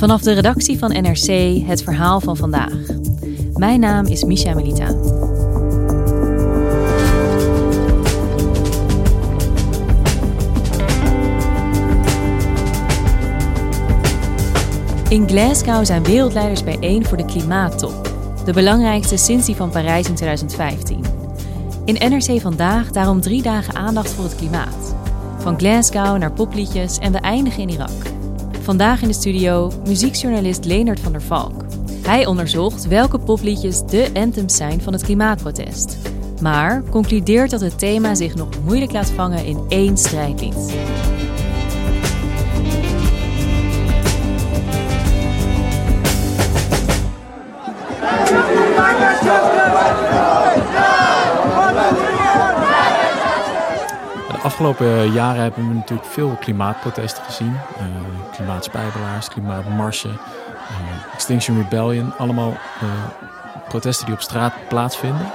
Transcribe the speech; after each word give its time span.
Vanaf 0.00 0.22
de 0.22 0.32
redactie 0.32 0.78
van 0.78 0.90
NRC 0.90 1.62
het 1.66 1.82
verhaal 1.82 2.20
van 2.20 2.36
vandaag. 2.36 2.72
Mijn 3.54 3.80
naam 3.80 4.06
is 4.06 4.24
Misha 4.24 4.54
Melita. 4.54 4.86
In 15.08 15.28
Glasgow 15.28 15.84
zijn 15.84 16.04
wereldleiders 16.04 16.64
bijeen 16.64 17.04
voor 17.04 17.16
de 17.16 17.24
klimaattop. 17.24 18.10
De 18.44 18.52
belangrijkste 18.52 19.16
sinds 19.16 19.46
die 19.46 19.56
van 19.56 19.70
Parijs 19.70 20.08
in 20.08 20.14
2015. 20.14 21.04
In 21.84 22.10
NRC 22.10 22.40
vandaag 22.40 22.90
daarom 22.90 23.20
drie 23.20 23.42
dagen 23.42 23.74
aandacht 23.74 24.10
voor 24.10 24.24
het 24.24 24.34
klimaat. 24.34 24.94
Van 25.38 25.58
Glasgow 25.58 26.18
naar 26.18 26.32
popliedjes 26.32 26.98
en 26.98 27.12
we 27.12 27.18
eindigen 27.18 27.62
in 27.62 27.68
Irak. 27.68 28.19
Vandaag 28.70 29.02
in 29.02 29.08
de 29.08 29.14
studio 29.14 29.72
muziekjournalist 29.86 30.64
Leonard 30.64 31.00
van 31.00 31.12
der 31.12 31.22
Valk. 31.22 31.64
Hij 32.02 32.26
onderzocht 32.26 32.86
welke 32.86 33.18
popliedjes 33.18 33.80
de 33.86 34.10
anthems 34.14 34.56
zijn 34.56 34.82
van 34.82 34.92
het 34.92 35.02
klimaatprotest. 35.02 35.98
Maar 36.40 36.82
concludeert 36.90 37.50
dat 37.50 37.60
het 37.60 37.78
thema 37.78 38.14
zich 38.14 38.34
nog 38.34 38.48
moeilijk 38.64 38.92
laat 38.92 39.10
vangen 39.10 39.44
in 39.44 39.64
één 39.68 39.96
strijdlied. 39.96 40.74
Afgelopen 54.60 55.12
jaren 55.12 55.42
hebben 55.42 55.68
we 55.68 55.74
natuurlijk 55.74 56.08
veel 56.08 56.36
klimaatprotesten 56.40 57.24
gezien. 57.24 57.52
Uh, 57.52 58.32
klimaatspijbelaars, 58.32 59.28
klimaatmarsen, 59.28 60.10
uh, 60.10 61.14
Extinction 61.14 61.56
Rebellion. 61.56 62.12
Allemaal 62.18 62.56
protesten 63.68 64.06
die 64.06 64.14
op 64.14 64.20
straat 64.20 64.52
plaatsvinden. 64.68 65.30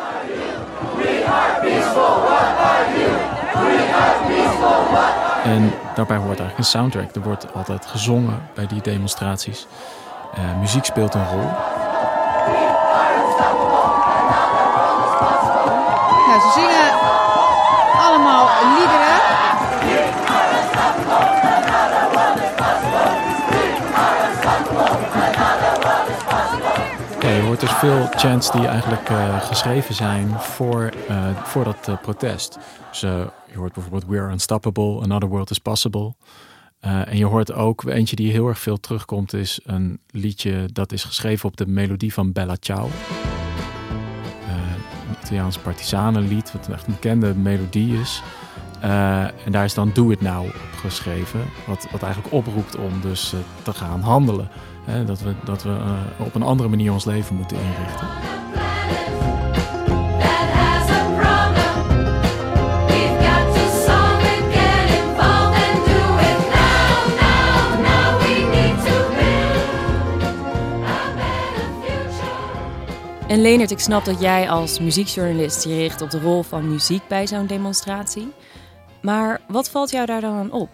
En 5.43 5.71
daarbij 5.95 6.17
hoort 6.17 6.39
eigenlijk 6.39 6.57
een 6.57 6.63
soundtrack. 6.63 7.15
Er 7.15 7.21
wordt 7.21 7.53
altijd 7.53 7.85
gezongen 7.85 8.39
bij 8.53 8.67
die 8.67 8.81
demonstraties. 8.81 9.67
muziek 10.59 10.85
speelt 10.85 11.13
een 11.13 11.27
rol. 11.27 11.49
Veel 27.85 28.07
chants 28.15 28.51
die 28.51 28.67
eigenlijk 28.67 29.09
uh, 29.09 29.41
geschreven 29.41 29.95
zijn 29.95 30.39
voor, 30.39 30.93
uh, 31.09 31.41
voor 31.43 31.63
dat 31.63 31.87
uh, 31.89 31.95
protest. 32.01 32.57
Dus 32.89 32.99
je 32.99 33.55
hoort 33.55 33.73
bijvoorbeeld 33.73 34.05
We're 34.05 34.31
Unstoppable, 34.31 35.01
Another 35.01 35.29
World 35.29 35.49
is 35.49 35.59
Possible. 35.59 36.13
en 36.79 37.17
je 37.17 37.25
hoort 37.25 37.53
ook 37.53 37.83
eentje 37.83 38.15
die 38.15 38.31
heel 38.31 38.47
erg 38.47 38.59
veel 38.59 38.79
terugkomt, 38.79 39.33
is 39.33 39.59
een 39.63 39.99
liedje 40.09 40.65
dat 40.71 40.91
is 40.91 41.03
geschreven 41.03 41.49
op 41.49 41.57
de 41.57 41.67
melodie 41.67 42.13
van 42.13 42.31
Bella 42.31 42.55
Ciao. 42.59 42.89
een 44.47 45.15
Italiaans 45.23 45.57
partisanenlied, 45.57 46.51
wat 46.51 46.69
echt 46.69 46.87
een 46.87 46.93
bekende 46.93 47.35
melodie 47.35 47.99
is. 47.99 48.21
En 49.45 49.51
daar 49.51 49.65
is 49.65 49.73
dan 49.73 49.91
Do 49.93 50.09
It 50.09 50.21
Now 50.21 50.45
op 50.45 50.55
geschreven. 50.79 51.39
Wat, 51.67 51.87
wat 51.91 52.03
eigenlijk 52.03 52.33
oproept 52.33 52.75
om 52.75 53.01
dus 53.01 53.33
te 53.63 53.73
gaan 53.73 54.01
handelen. 54.01 54.49
Hè, 54.85 55.05
dat 55.05 55.21
we, 55.21 55.33
dat 55.43 55.63
we 55.63 55.69
uh, 55.69 56.25
op 56.25 56.35
een 56.35 56.43
andere 56.43 56.69
manier 56.69 56.91
ons 56.91 57.05
leven 57.05 57.35
moeten 57.35 57.57
inrichten. 57.57 58.07
En 73.27 73.41
Leonard, 73.41 73.71
ik 73.71 73.79
snap 73.79 74.05
dat 74.05 74.21
jij 74.21 74.49
als 74.49 74.79
muziekjournalist 74.79 75.63
je 75.63 75.75
richt 75.75 76.01
op 76.01 76.09
de 76.09 76.19
rol 76.19 76.43
van 76.43 76.69
muziek 76.69 77.07
bij 77.07 77.27
zo'n 77.27 77.47
demonstratie. 77.47 78.27
Maar 79.01 79.41
wat 79.47 79.69
valt 79.69 79.89
jou 79.89 80.05
daar 80.05 80.21
dan 80.21 80.33
aan 80.33 80.51
op? 80.51 80.69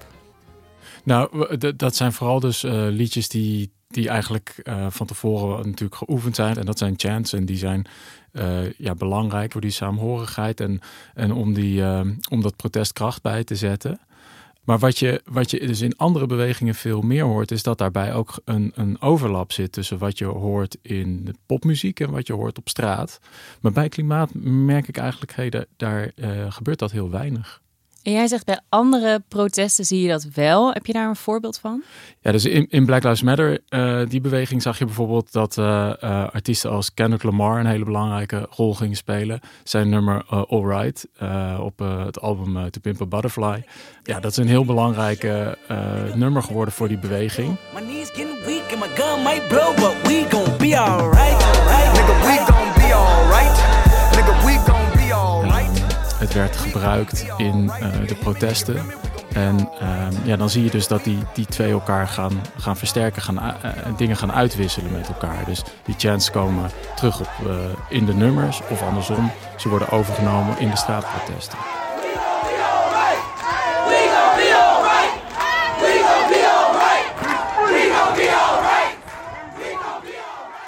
Nou, 1.04 1.58
dat 1.76 1.96
zijn 1.96 2.14
vooral 2.14 2.40
dus 2.40 2.64
uh, 2.64 2.72
liedjes 2.74 3.30
die, 3.30 3.72
die 3.94 4.10
eigenlijk 4.10 4.62
uh, 4.64 4.86
van 4.90 5.08
tevoren 5.08 5.66
natuurlijk 5.66 5.96
geoefend 5.96 6.36
zijn. 6.36 6.58
En 6.58 6.66
dat 6.66 6.78
zijn 6.78 6.94
chants 6.98 7.34
en 7.34 7.46
die 7.46 7.58
zijn 7.58 7.86
uh, 8.34 8.72
ja, 8.72 8.96
belangrijk 8.96 9.52
voor 9.52 9.62
die 9.62 9.72
saamhorigheid 9.72 10.60
en, 10.60 10.80
en 11.14 11.32
om, 11.32 11.54
die, 11.54 11.84
om 12.30 12.42
dat 12.42 12.56
protest 12.56 12.94
kracht 12.94 13.22
bij 13.22 13.44
te 13.44 13.56
zetten. 13.56 14.00
Maar 14.64 14.80
wat 14.80 15.00
je, 15.00 15.22
wat 15.26 15.52
je 15.52 15.68
dus 15.68 15.82
in 15.82 15.98
andere 15.98 16.26
bewegingen 16.26 16.76
veel 16.76 17.02
meer 17.02 17.24
hoort, 17.24 17.52
is 17.52 17.64
dat 17.64 17.78
daarbij 17.78 18.14
ook 18.14 18.42
een, 18.46 18.72
een 18.76 19.02
overlap 19.02 19.52
zit 19.52 19.72
tussen 19.72 19.98
wat 19.98 20.18
je 20.18 20.26
hoort 20.26 20.78
in 20.82 21.26
de 21.26 21.34
popmuziek 21.46 22.00
en 22.00 22.12
wat 22.12 22.28
je 22.28 22.34
hoort 22.34 22.58
op 22.58 22.70
straat. 22.70 23.20
Maar 23.62 23.72
bij 23.72 23.90
klimaat 23.90 24.30
merk 24.44 24.88
ik 24.88 24.98
eigenlijk, 24.98 25.36
hey, 25.36 25.66
daar 25.78 26.12
gebeurt 26.50 26.80
dat 26.80 26.92
heel 26.92 27.10
weinig. 27.10 27.62
En 28.04 28.12
jij 28.12 28.28
zegt 28.28 28.46
bij 28.46 28.60
andere 28.70 29.24
protesten 29.28 29.86
zie 29.86 30.02
je 30.02 30.08
dat 30.08 30.28
wel. 30.34 30.74
Heb 30.74 30.86
je 30.86 30.94
daar 30.94 31.10
een 31.10 31.16
voorbeeld 31.16 31.58
van? 31.58 31.84
Ja, 32.22 32.32
dus 32.32 32.46
in, 32.46 32.68
in 32.70 32.86
Black 32.86 33.04
Lives 33.04 33.22
Matter, 33.22 33.60
uh, 33.70 34.02
die 34.08 34.22
beweging, 34.22 34.62
zag 34.62 34.80
je 34.80 34.86
bijvoorbeeld 34.86 35.32
dat 35.32 35.58
uh, 35.58 35.66
uh, 35.66 36.28
artiesten 36.32 36.70
als 36.70 36.94
Kendrick 36.94 37.24
Lamar 37.24 37.60
een 37.60 37.66
hele 37.66 37.86
belangrijke 37.86 38.48
rol 38.50 38.74
gingen 38.74 38.96
spelen. 38.96 39.40
Zijn 39.64 39.90
nummer 39.90 40.26
All 40.26 40.66
Right 40.66 41.08
op 41.60 41.80
het 41.80 42.22
album 42.22 42.70
To 42.70 42.80
Pimp 42.82 43.02
a 43.02 43.06
Butterfly. 43.06 43.64
Ja, 44.04 44.20
dat 44.20 44.32
is 44.32 44.38
een 44.38 44.48
heel 44.48 44.66
belangrijke 44.66 45.58
nummer 46.16 46.44
geworden 46.44 46.74
voor 46.74 46.88
die 46.88 47.00
beweging. 47.00 47.58
My 47.74 47.82
knees 47.82 48.10
getting 48.10 48.44
weak 48.46 48.72
and 48.72 48.80
my 48.80 48.88
gun 48.96 49.24
might 49.24 49.48
blow, 49.48 49.76
but 49.76 49.96
we 50.04 50.26
gon' 50.30 50.58
be 50.58 50.80
alright. 50.80 51.40
Nigga, 51.94 52.14
we 52.22 52.38
gon' 52.46 52.74
be 52.74 52.94
alright. 52.94 53.58
Nigga, 54.16 54.46
we 54.46 54.54
gon' 54.54 54.56
be 54.56 54.60
alright. 54.60 54.71
Het 56.32 56.40
werd 56.40 56.56
gebruikt 56.56 57.26
in 57.38 57.64
uh, 57.64 58.08
de 58.08 58.16
protesten. 58.16 58.86
En 59.34 59.70
uh, 59.82 60.08
ja, 60.24 60.36
dan 60.36 60.50
zie 60.50 60.64
je 60.64 60.70
dus 60.70 60.88
dat 60.88 61.04
die, 61.04 61.18
die 61.34 61.46
twee 61.46 61.72
elkaar 61.72 62.08
gaan, 62.08 62.42
gaan 62.58 62.78
versterken, 62.78 63.22
gaan, 63.22 63.36
uh, 63.36 63.72
dingen 63.98 64.18
gaan 64.18 64.32
uitwisselen 64.32 64.92
met 64.92 65.08
elkaar. 65.08 65.46
Dus 65.46 65.64
die 65.86 65.96
chants 65.98 66.32
komen 66.32 66.70
terug 66.96 67.20
op, 67.20 67.30
in 67.90 68.06
de 68.06 68.14
nummers 68.14 68.62
of 68.70 68.82
andersom, 68.82 69.32
ze 69.58 69.70
worden 69.70 69.90
overgenomen 69.90 70.60
in 70.60 70.70
de 70.70 70.78
straatprotesten. 70.78 71.58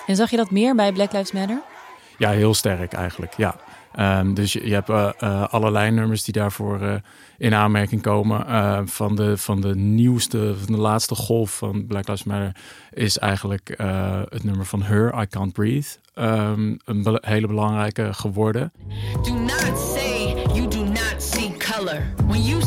En 0.07 0.15
zag 0.15 0.29
je 0.29 0.37
dat 0.37 0.51
meer 0.51 0.75
bij 0.75 0.91
Black 0.91 1.11
Lives 1.11 1.31
Matter? 1.31 1.61
Ja, 2.17 2.29
heel 2.29 2.53
sterk 2.53 2.93
eigenlijk. 2.93 3.33
Ja. 3.37 3.55
Ehm, 3.95 4.33
dus 4.33 4.53
je, 4.53 4.73
hebt 4.73 4.89
uh, 4.89 5.09
uh, 5.23 5.43
allerlei 5.47 5.91
nummers 5.91 6.23
die 6.23 6.33
daarvoor 6.33 6.81
uh, 6.81 6.93
in 7.37 7.53
aanmerking 7.53 8.01
komen. 8.01 8.45
van, 8.89 9.15
de, 9.15 9.37
van 9.37 9.61
de 9.61 9.75
nieuwste, 9.75 10.55
van 10.57 10.75
de 10.75 10.81
laatste 10.81 11.15
golf 11.15 11.57
van 11.57 11.85
Black 11.87 12.07
Lives 12.07 12.23
Matter 12.23 12.55
is 12.93 13.17
eigenlijk 13.17 13.73
het 14.29 14.43
nummer 14.43 14.65
van 14.65 14.81
Her, 14.81 15.21
I 15.21 15.27
Can't 15.27 15.53
Breathe. 15.53 15.87
Um, 16.15 16.77
een 16.85 17.17
hele 17.21 17.47
belangrijke 17.47 18.13
geworden. 18.13 18.71
Do 19.23 19.33
not 19.33 19.79
say 19.95 20.33
you 20.53 20.67
do 20.67 20.83
not 20.83 21.15
see 21.17 21.57
color. 21.57 22.13
When 22.27 22.43
you 22.43 22.62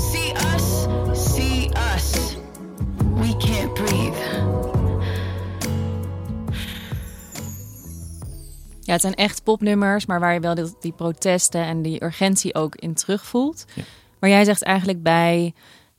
Ja, 8.87 8.93
het 8.93 9.01
zijn 9.01 9.15
echt 9.15 9.43
popnummers, 9.43 10.07
maar 10.07 10.21
waar 10.21 10.35
je 10.35 10.41
wel 10.41 10.55
die, 10.55 10.75
die 10.81 10.93
protesten 10.93 11.65
en 11.65 11.83
die 11.83 12.05
urgentie 12.05 12.55
ook 12.55 12.75
in 12.75 12.95
terugvoelt. 12.95 13.65
Ja. 13.75 13.83
Maar 14.21 14.31
jij 14.31 14.45
zegt 14.45 14.63
eigenlijk 14.63 15.03
bij 15.03 15.55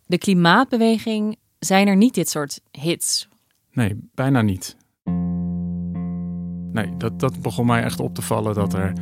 de 0.06 0.18
klimaatbeweging 0.18 1.38
zijn 1.60 1.88
er 1.88 1.95
niet 1.95 2.13
dit 2.13 2.30
soort 2.30 2.62
hits. 2.72 3.28
Nee, 3.72 4.10
bijna 4.13 4.42
niet. 4.42 4.75
Nee, 6.72 6.98
dat, 6.98 7.19
dat 7.19 7.42
begon 7.42 7.66
mij 7.66 7.84
echt 7.84 8.00
op 8.00 8.16
te 8.16 8.22
vallen 8.22 8.54
dat, 8.54 8.74
er, 8.74 8.94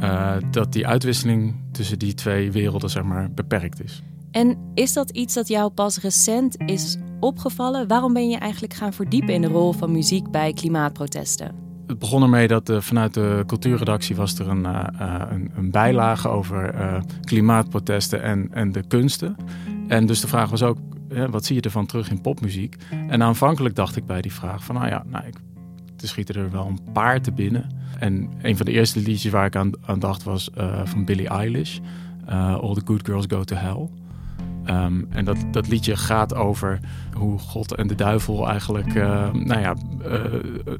uh, 0.00 0.36
dat 0.50 0.72
die 0.72 0.86
uitwisseling 0.86 1.54
tussen 1.72 1.98
die 1.98 2.14
twee 2.14 2.52
werelden 2.52 2.90
zeg 2.90 3.02
maar, 3.02 3.32
beperkt 3.32 3.84
is. 3.84 4.02
En 4.30 4.70
is 4.74 4.92
dat 4.92 5.10
iets 5.10 5.34
dat 5.34 5.48
jou 5.48 5.70
pas 5.70 6.00
recent 6.00 6.56
is 6.66 6.96
opgevallen? 7.20 7.88
Waarom 7.88 8.12
ben 8.12 8.30
je 8.30 8.38
eigenlijk 8.38 8.74
gaan 8.74 8.92
verdiepen 8.92 9.34
in 9.34 9.40
de 9.40 9.48
rol 9.48 9.72
van 9.72 9.92
muziek 9.92 10.30
bij 10.30 10.52
klimaatprotesten? 10.52 11.67
Het 11.88 11.98
begon 11.98 12.22
ermee 12.22 12.48
dat 12.48 12.72
vanuit 12.78 13.14
de 13.14 13.42
cultuurredactie 13.46 14.16
was 14.16 14.38
er 14.38 14.48
een, 14.48 14.64
uh, 14.64 14.84
een, 15.30 15.50
een, 15.56 15.70
bijlage 15.70 16.28
over 16.28 16.74
klimaatprotesten 17.24 18.22
en, 18.22 18.48
en 18.52 18.72
de 18.72 18.82
kunsten. 18.88 19.36
En 19.88 20.06
dus 20.06 20.20
de 20.20 20.28
vraag 20.28 20.50
was 20.50 20.62
ook, 20.62 20.78
wat 21.30 21.44
zie 21.44 21.56
je 21.56 21.62
ervan 21.62 21.86
terug 21.86 22.10
in 22.10 22.20
popmuziek? 22.20 22.76
En 23.08 23.22
aanvankelijk 23.22 23.74
dacht 23.74 23.96
ik 23.96 24.06
bij 24.06 24.20
die 24.20 24.32
vraag 24.32 24.64
van, 24.64 24.74
nou 24.74 24.88
ja, 24.88 25.04
nou, 25.06 25.26
ik, 25.26 25.34
er 26.00 26.08
schieten 26.08 26.34
er 26.34 26.50
wel 26.50 26.66
een 26.66 26.92
paar 26.92 27.20
te 27.20 27.32
binnen. 27.32 27.66
En 27.98 28.30
een 28.42 28.56
van 28.56 28.66
de 28.66 28.72
eerste 28.72 29.00
liedjes 29.00 29.32
waar 29.32 29.46
ik 29.46 29.56
aan, 29.56 29.70
aan 29.84 29.98
dacht 29.98 30.22
was 30.22 30.50
van 30.84 31.04
Billie 31.04 31.28
Eilish, 31.28 31.78
All 32.26 32.74
the 32.74 32.82
Good 32.84 33.00
Girls 33.04 33.24
Go 33.28 33.44
to 33.44 33.56
Hell. 33.56 33.88
Um, 34.70 35.06
en 35.10 35.24
dat, 35.24 35.36
dat 35.50 35.68
liedje 35.68 35.96
gaat 35.96 36.34
over 36.34 36.80
hoe 37.12 37.38
God 37.38 37.74
en 37.74 37.86
de 37.86 37.94
duivel 37.94 38.48
eigenlijk 38.48 38.94
uh, 38.94 39.32
nou 39.32 39.60
ja, 39.60 39.74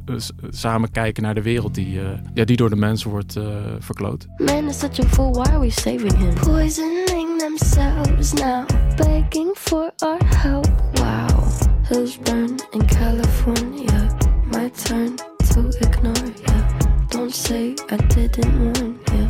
uh, 0.06 0.19
samen 0.50 0.90
kijken 0.90 1.23
naar 1.23 1.35
de 1.35 1.43
wereld 1.43 1.75
die, 1.75 2.00
ja, 2.35 2.44
die 2.44 2.56
door 2.56 2.70
de 2.70 2.76
mensen 2.76 3.11
wordt 3.11 3.38
verkloot. 3.79 4.26
Man 4.37 4.69
is 4.69 4.79
such 4.79 4.99
a 5.00 5.08
fool, 5.08 5.32
why 5.32 5.50
are 5.50 5.61
we 5.61 5.70
saving 5.70 6.17
him? 6.17 6.35
Poisoning 6.35 7.38
themselves 7.38 8.32
now, 8.32 8.67
begging 8.96 9.50
for 9.55 9.93
our 9.99 10.37
help. 10.37 10.69
Wow, 10.93 11.44
who's 11.88 12.19
burn 12.19 12.55
in 12.70 12.87
California? 12.87 14.17
My 14.50 14.70
turn 14.85 15.14
to 15.55 15.61
ignore 15.81 16.32
ya. 16.46 16.62
Don't 17.08 17.35
say 17.35 17.75
I 17.90 17.96
didn't 17.96 18.61
warn 18.61 18.99
ya. 19.12 19.28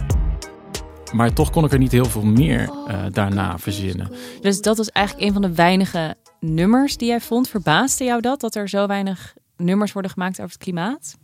Maar 1.12 1.32
toch 1.32 1.50
kon 1.50 1.64
ik 1.64 1.72
er 1.72 1.78
niet 1.78 1.92
heel 1.92 2.04
veel 2.04 2.24
meer 2.24 2.70
uh, 2.88 3.04
daarna 3.12 3.58
verzinnen. 3.58 4.10
Dus 4.40 4.60
dat 4.60 4.76
was 4.76 4.90
eigenlijk 4.90 5.26
een 5.26 5.32
van 5.32 5.42
de 5.42 5.54
weinige 5.54 6.16
nummers 6.40 6.96
die 6.96 7.08
jij 7.08 7.20
vond. 7.20 7.48
Verbaasde 7.48 8.04
jou 8.04 8.20
dat, 8.20 8.40
dat 8.40 8.54
er 8.54 8.68
zo 8.68 8.86
weinig 8.86 9.34
nummers 9.56 9.92
worden 9.92 10.10
gemaakt 10.10 10.40
over 10.40 10.52
het 10.52 10.62
klimaat? 10.62 11.16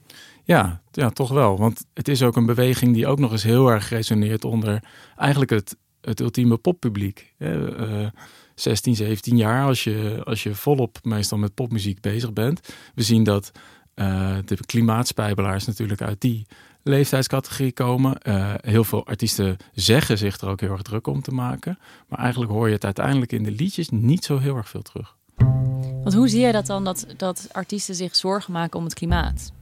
Ja, 0.44 0.80
ja, 0.90 1.10
toch 1.10 1.30
wel. 1.30 1.58
Want 1.58 1.84
het 1.94 2.08
is 2.08 2.22
ook 2.22 2.36
een 2.36 2.46
beweging 2.46 2.94
die 2.94 3.06
ook 3.06 3.18
nog 3.18 3.32
eens 3.32 3.42
heel 3.42 3.68
erg 3.68 3.88
resoneert 3.88 4.44
onder 4.44 4.82
eigenlijk 5.16 5.50
het, 5.50 5.76
het 6.00 6.20
ultieme 6.20 6.56
poppubliek. 6.56 7.34
Uh, 7.38 8.06
16, 8.54 8.94
17 8.94 9.36
jaar, 9.36 9.66
als 9.66 9.84
je, 9.84 10.20
als 10.24 10.42
je 10.42 10.54
volop 10.54 10.98
meestal 11.02 11.38
met 11.38 11.54
popmuziek 11.54 12.00
bezig 12.00 12.32
bent. 12.32 12.60
We 12.94 13.02
zien 13.02 13.24
dat 13.24 13.50
uh, 13.94 14.36
de 14.44 14.56
klimaatspijbelaars 14.66 15.66
natuurlijk 15.66 16.02
uit 16.02 16.20
die 16.20 16.46
leeftijdscategorie 16.84 17.72
komen. 17.72 18.16
Uh, 18.22 18.54
heel 18.60 18.84
veel 18.84 19.06
artiesten 19.06 19.56
zeggen 19.72 20.18
zich 20.18 20.40
er 20.40 20.48
ook 20.48 20.60
heel 20.60 20.70
erg 20.70 20.82
druk 20.82 21.06
om 21.06 21.22
te 21.22 21.30
maken. 21.30 21.78
Maar 22.08 22.18
eigenlijk 22.18 22.52
hoor 22.52 22.66
je 22.66 22.74
het 22.74 22.84
uiteindelijk 22.84 23.32
in 23.32 23.42
de 23.42 23.50
liedjes 23.50 23.88
niet 23.88 24.24
zo 24.24 24.38
heel 24.38 24.56
erg 24.56 24.68
veel 24.68 24.82
terug. 24.82 25.16
Want 26.02 26.14
hoe 26.14 26.28
zie 26.28 26.40
jij 26.40 26.52
dat 26.52 26.66
dan, 26.66 26.84
dat, 26.84 27.06
dat 27.16 27.48
artiesten 27.52 27.94
zich 27.94 28.16
zorgen 28.16 28.52
maken 28.52 28.78
om 28.78 28.84
het 28.84 28.94
klimaat? 28.94 29.52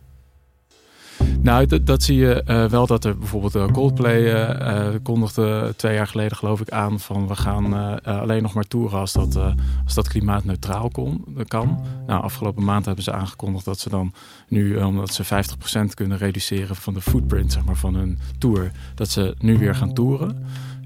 Nou, 1.41 1.67
dat, 1.67 1.87
dat 1.87 2.03
zie 2.03 2.17
je 2.17 2.45
uh, 2.47 2.65
wel 2.65 2.87
dat 2.87 3.05
er 3.05 3.19
bijvoorbeeld 3.19 3.57
uh, 3.57 3.67
Coldplay 3.67 4.21
uh, 4.23 4.89
kondigde 5.03 5.75
twee 5.77 5.95
jaar 5.95 6.07
geleden 6.07 6.37
geloof 6.37 6.61
ik 6.61 6.71
aan 6.71 7.01
van 7.01 7.29
we 7.29 7.37
gaan 7.37 8.01
alleen 8.05 8.43
nog 8.43 8.55
maar 8.55 8.65
toeren 8.65 8.99
als 8.99 9.13
dat, 9.13 9.37
als 9.85 9.95
dat 9.95 10.09
klimaatneutraal 10.09 10.89
kon, 10.91 11.25
kan. 11.47 11.85
Nou, 12.07 12.23
afgelopen 12.23 12.65
maand 12.65 12.85
hebben 12.85 13.05
ze 13.05 13.13
aangekondigd 13.13 13.65
dat 13.65 13.79
ze 13.79 13.89
dan 13.89 14.13
nu, 14.49 14.77
omdat 14.77 15.13
ze 15.15 15.25
50% 15.25 15.95
kunnen 15.95 16.19
reduceren 16.19 16.77
van 16.77 16.95
de 16.95 17.01
footprint 17.01 17.53
zeg 17.53 17.65
maar, 17.65 17.77
van 17.77 17.95
hun 17.95 18.19
tour, 18.39 18.71
dat 18.95 19.09
ze 19.09 19.35
nu 19.39 19.59
weer 19.59 19.75
gaan 19.75 19.95
toeren. 19.95 20.45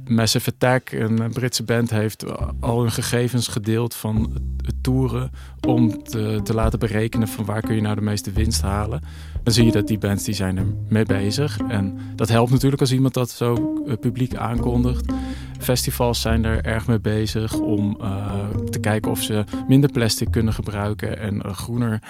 Massive 0.08 0.50
Attack, 0.50 0.91
een 0.93 1.32
Britse 1.32 1.62
band, 1.62 1.91
heeft 1.91 2.25
al 2.61 2.81
hun 2.81 2.93
gegevens 2.93 3.49
gedeeld 3.49 3.94
van 3.94 4.32
het 4.64 4.82
toeren 4.82 5.31
om 5.67 6.03
te, 6.03 6.41
te, 6.43 6.55
laten 6.55 6.79
berekenen 6.79 7.29
van 7.29 7.44
waar 7.44 7.61
kun 7.61 7.75
je 7.75 7.81
nou 7.81 7.94
de 7.94 8.00
meeste 8.00 8.32
winst 8.32 8.62
halen. 8.62 9.00
Dan 9.43 9.53
zie 9.53 9.64
je 9.64 9.73
dat 9.73 9.87
die 9.87 9.99
bands 9.99 10.25
die 10.25 10.35
zijn 10.35 10.56
er 10.56 10.67
mee 10.88 11.05
bezig. 11.05 11.58
En 11.69 11.99
dat 12.14 12.29
helpt 12.29 12.50
natuurlijk 12.50 12.81
als 12.81 12.93
iemand 12.93 13.14
dat 13.14 13.31
zo 13.31 13.82
uh, 13.87 13.93
publiek 14.00 14.35
aankondigt. 14.35 15.12
Festivals 15.58 16.20
zijn 16.20 16.44
er 16.44 16.64
erg 16.64 16.87
mee 16.87 17.00
bezig 17.00 17.58
om 17.58 17.99
uh, 18.00 18.49
te 18.70 18.79
kijken 18.79 19.11
of 19.11 19.23
ze 19.23 19.44
minder 19.69 19.91
plastic 19.91 20.31
kunnen 20.31 20.53
gebruiken 20.53 21.19
en 21.19 21.35
uh, 21.35 21.53
groener 21.53 22.03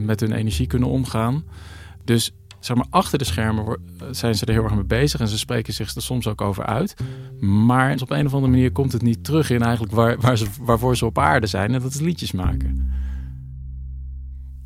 met 0.00 0.20
hun 0.20 0.32
energie 0.32 0.66
kunnen 0.66 0.88
omgaan. 0.88 1.44
Dus 2.04 2.34
zeg 2.64 2.76
maar, 2.76 2.86
achter 2.90 3.18
de 3.18 3.24
schermen 3.24 3.80
zijn 4.10 4.34
ze 4.34 4.46
er 4.46 4.52
heel 4.52 4.62
erg 4.62 4.74
mee 4.74 4.84
bezig 4.84 5.20
en 5.20 5.28
ze 5.28 5.38
spreken 5.38 5.72
zich 5.72 5.94
er 5.94 6.02
soms 6.02 6.26
ook 6.26 6.40
over 6.40 6.66
uit. 6.66 6.94
Maar 7.40 8.00
op 8.00 8.10
een 8.10 8.26
of 8.26 8.34
andere 8.34 8.52
manier 8.52 8.72
komt 8.72 8.92
het 8.92 9.02
niet 9.02 9.24
terug 9.24 9.50
in 9.50 9.62
eigenlijk 9.62 9.92
waar, 9.94 10.20
waar 10.20 10.36
ze, 10.36 10.46
waarvoor 10.60 10.96
ze 10.96 11.06
op 11.06 11.18
aarde 11.18 11.46
zijn 11.46 11.74
en 11.74 11.80
dat 11.80 11.94
is 11.94 12.00
liedjes 12.00 12.32
maken. 12.32 12.92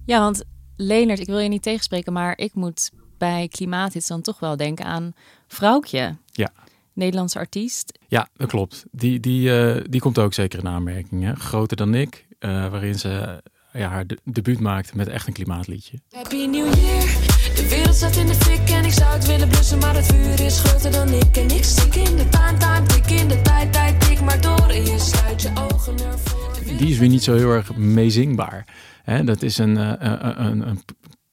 Ja, 0.05 0.21
want 0.21 0.45
Leonard, 0.77 1.21
ik 1.21 1.27
wil 1.27 1.39
je 1.39 1.49
niet 1.49 1.63
tegenspreken, 1.63 2.13
maar 2.13 2.39
ik 2.39 2.55
moet 2.55 2.91
bij 3.19 3.49
Klimaathits 3.49 4.07
dan 4.07 4.21
toch 4.21 4.39
wel 4.39 4.57
denken 4.57 4.85
aan 4.85 5.13
Vrouwtje. 5.47 6.17
Ja. 6.33 6.53
Nederlandse 6.93 7.39
artiest. 7.39 7.99
Ja, 8.09 8.29
dat 8.37 8.49
klopt. 8.49 8.85
Die, 8.91 9.21
die, 9.21 9.49
uh, 9.49 9.85
die 9.91 10.01
komt 10.01 10.19
ook 10.19 10.35
zeker 10.35 10.59
in 10.59 10.69
aanmerking. 10.69 11.23
Hè? 11.23 11.35
Groter 11.35 11.77
dan 11.77 11.95
ik, 11.95 12.27
uh, 12.41 12.71
waarin 12.71 12.99
ze 12.99 13.43
ja, 13.73 13.89
haar 13.89 14.07
de 14.07 14.19
debuut 14.25 14.61
maakte 14.61 14.97
met 14.97 15.09
echt 15.09 15.27
een 15.27 15.33
klimaatliedje. 15.33 16.01
Happy 16.11 16.47
New 16.47 16.75
Year. 16.75 17.26
De 17.67 17.75
wereld 17.75 17.95
staat 17.95 18.17
in 18.17 18.27
de 18.27 18.35
fik 18.35 18.71
en 18.71 18.85
ik 18.85 18.93
zou 18.93 19.13
het 19.13 19.27
willen 19.27 19.49
blussen, 19.49 19.79
maar 19.79 19.95
het 19.95 20.07
vuur 20.07 20.41
is 20.41 20.61
groter 20.61 20.93
dan 20.93 21.09
ik. 21.09 21.37
En 21.37 21.51
ik 21.51 21.65
stik 21.65 21.95
in 21.95 22.17
de 22.17 22.29
time, 22.29 22.59
time, 22.59 22.87
tik 22.87 23.11
in 23.21 23.29
de 23.29 23.43
tijd, 23.43 23.73
tijd, 23.73 24.01
tik 24.01 24.21
maar 24.21 24.41
door 24.41 24.69
en 24.69 24.85
je 24.85 24.99
sluit 24.99 25.43
je 25.43 25.51
ogen 25.73 25.99
ervoor. 25.99 26.77
Die 26.79 26.91
is 26.91 26.99
weer 26.99 27.09
niet 27.09 27.23
zo 27.23 27.35
heel 27.35 27.51
erg 27.51 27.77
meezingbaar. 27.77 28.67
Hè, 29.03 29.25
dat 29.25 29.43
is 29.43 29.59
een, 29.59 29.77
uh, 29.77 29.93
een, 29.99 30.69
een 30.69 30.81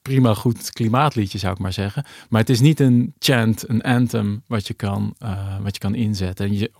prima 0.02 0.34
goed 0.34 0.72
klimaatliedje, 0.72 1.38
zou 1.38 1.54
ik 1.54 1.60
maar 1.60 1.74
zeggen. 1.74 2.06
Maar 2.30 2.42
het 2.42 2.50
is 2.50 2.60
niet 2.60 2.80
een 2.80 3.13
chant, 3.20 3.70
een 3.70 3.82
anthem 3.82 4.44
wat 4.48 4.68
je 4.68 4.74
kan, 4.74 5.16
uh, 5.24 5.60
wat 5.62 5.74
je 5.74 5.80
kan 5.80 5.96
inzetten. 5.96 6.46
En 6.46 6.58
je, 6.58 6.72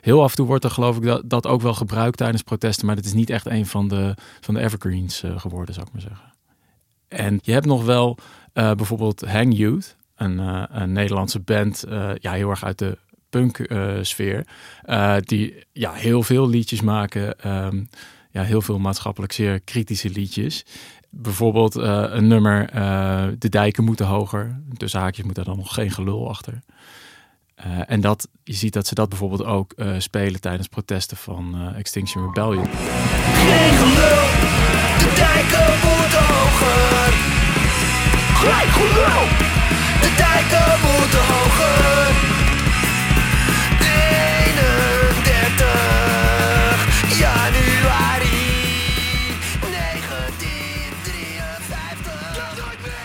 heel 0.00 0.22
af 0.22 0.30
en 0.30 0.36
toe 0.36 0.46
wordt 0.46 0.64
er 0.64 0.70
geloof 0.70 0.96
ik 0.96 1.02
dat, 1.02 1.30
dat 1.30 1.46
ook 1.46 1.62
wel 1.62 1.74
gebruikt 1.74 2.16
tijdens 2.16 2.42
protesten. 2.42 2.86
Maar 2.86 2.96
het 2.96 3.04
is 3.04 3.12
niet 3.12 3.30
echt 3.30 3.46
een 3.46 3.66
van 3.66 3.88
de, 3.88 4.14
van 4.40 4.54
de 4.54 4.60
evergreens 4.60 5.22
uh, 5.22 5.38
geworden, 5.38 5.74
zou 5.74 5.86
ik 5.86 5.92
maar 5.92 6.02
zeggen. 6.02 6.31
En 7.12 7.38
je 7.42 7.52
hebt 7.52 7.66
nog 7.66 7.84
wel 7.84 8.18
uh, 8.54 8.72
bijvoorbeeld 8.72 9.20
Hang 9.20 9.56
Youth, 9.56 9.96
een, 10.16 10.38
een 10.80 10.92
Nederlandse 10.92 11.40
band, 11.40 11.84
ja, 12.14 12.32
heel 12.32 12.50
erg 12.50 12.64
uit 12.64 12.78
de 12.78 12.98
punk-sfeer. 13.30 14.46
die 15.20 15.64
ja, 15.72 15.92
heel 15.92 16.22
veel 16.22 16.48
liedjes 16.48 16.80
maken. 16.80 17.50
Um, 17.64 17.88
ja, 18.30 18.42
heel 18.42 18.62
veel 18.62 18.78
maatschappelijk 18.78 19.32
zeer 19.32 19.60
kritische 19.60 20.10
liedjes. 20.10 20.64
Bijvoorbeeld 21.10 21.74
een 21.74 22.26
nummer, 22.26 22.66
de 23.38 23.48
dijken 23.48 23.84
moeten 23.84 24.06
hoger. 24.06 24.60
Tussen 24.76 25.00
haakjes 25.00 25.24
moet 25.24 25.38
er 25.38 25.44
dan 25.44 25.56
nog 25.56 25.74
geen 25.74 25.90
gelul 25.90 26.28
achter. 26.28 26.62
En 27.86 28.00
dat, 28.00 28.28
je 28.44 28.52
ziet 28.52 28.72
dat 28.72 28.86
ze 28.86 28.94
dat 28.94 29.08
bijvoorbeeld 29.08 29.44
ook 29.44 29.74
spelen 29.98 30.40
tijdens 30.40 30.68
protesten 30.68 31.16
van 31.16 31.72
Extinction 31.76 32.24
Rebellion. 32.24 32.66
Geen 32.66 33.72
gelul, 33.72 34.91
de 35.14 35.20
dijken 35.20 35.72
moeten 35.88 36.24
hoger. 36.32 37.12
Geen 38.42 38.70
gelul, 38.72 39.24
de 40.00 40.10
dijken 40.16 40.78
moeten 40.82 41.24
hoger. 41.32 42.30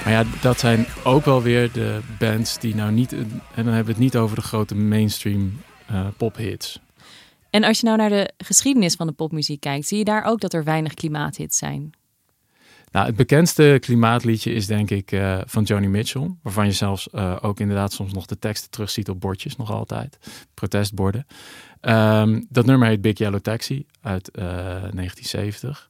Maar 0.03 0.15
ja, 0.15 0.23
dat 0.41 0.59
zijn 0.59 0.85
ook 1.03 1.25
wel 1.25 1.41
weer 1.41 1.71
de 1.71 1.99
bands 2.19 2.59
die 2.59 2.75
nou 2.75 2.91
niet... 2.91 3.11
En 3.11 3.41
dan 3.55 3.65
hebben 3.65 3.85
we 3.85 3.91
het 3.91 3.99
niet 3.99 4.17
over 4.17 4.35
de 4.35 4.41
grote 4.41 4.75
mainstream 4.75 5.61
uh, 5.91 6.07
pophits. 6.17 6.79
En 7.49 7.63
als 7.63 7.79
je 7.79 7.85
nou 7.85 7.97
naar 7.97 8.09
de 8.09 8.31
geschiedenis 8.37 8.95
van 8.95 9.07
de 9.07 9.13
popmuziek 9.13 9.59
kijkt... 9.59 9.87
zie 9.87 9.97
je 9.97 10.03
daar 10.03 10.23
ook 10.23 10.39
dat 10.39 10.53
er 10.53 10.63
weinig 10.63 10.93
klimaathits 10.93 11.57
zijn? 11.57 11.91
Nou, 12.91 13.05
het 13.05 13.15
bekendste 13.15 13.77
klimaatliedje 13.81 14.53
is 14.53 14.67
denk 14.67 14.89
ik 14.89 15.11
uh, 15.11 15.37
van 15.45 15.63
Joni 15.63 15.87
Mitchell. 15.87 16.31
Waarvan 16.41 16.65
je 16.65 16.71
zelfs 16.71 17.07
uh, 17.13 17.37
ook 17.41 17.59
inderdaad 17.59 17.93
soms 17.93 18.13
nog 18.13 18.25
de 18.25 18.39
teksten 18.39 18.69
terugziet 18.69 19.09
op 19.09 19.19
bordjes, 19.19 19.55
nog 19.55 19.71
altijd. 19.71 20.17
Protestborden. 20.53 21.25
Um, 21.81 22.45
dat 22.49 22.65
nummer 22.65 22.87
heet 22.87 23.01
Big 23.01 23.17
Yellow 23.17 23.39
Taxi 23.39 23.85
uit 24.01 24.29
uh, 24.33 24.45
1970. 24.45 25.89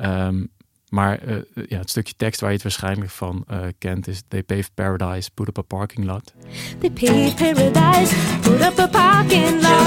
Um, 0.00 0.48
maar 0.88 1.28
uh, 1.28 1.36
ja, 1.68 1.78
het 1.78 1.90
stukje 1.90 2.14
tekst 2.16 2.40
waar 2.40 2.48
je 2.48 2.54
het 2.54 2.64
waarschijnlijk 2.64 3.10
van 3.10 3.46
kent 3.78 4.08
is 4.08 4.22
They 4.28 4.42
paved 4.42 4.70
paradise, 4.74 5.30
put 5.34 5.48
up 5.48 5.58
a 5.58 5.62
parking 5.62 6.06
lot. 6.06 6.32
They 6.78 6.90
paved 6.90 7.36
paradise, 7.36 8.14
put 8.40 8.60
up 8.60 8.78
a 8.78 8.86
parking 8.88 9.62
lot. 9.62 9.86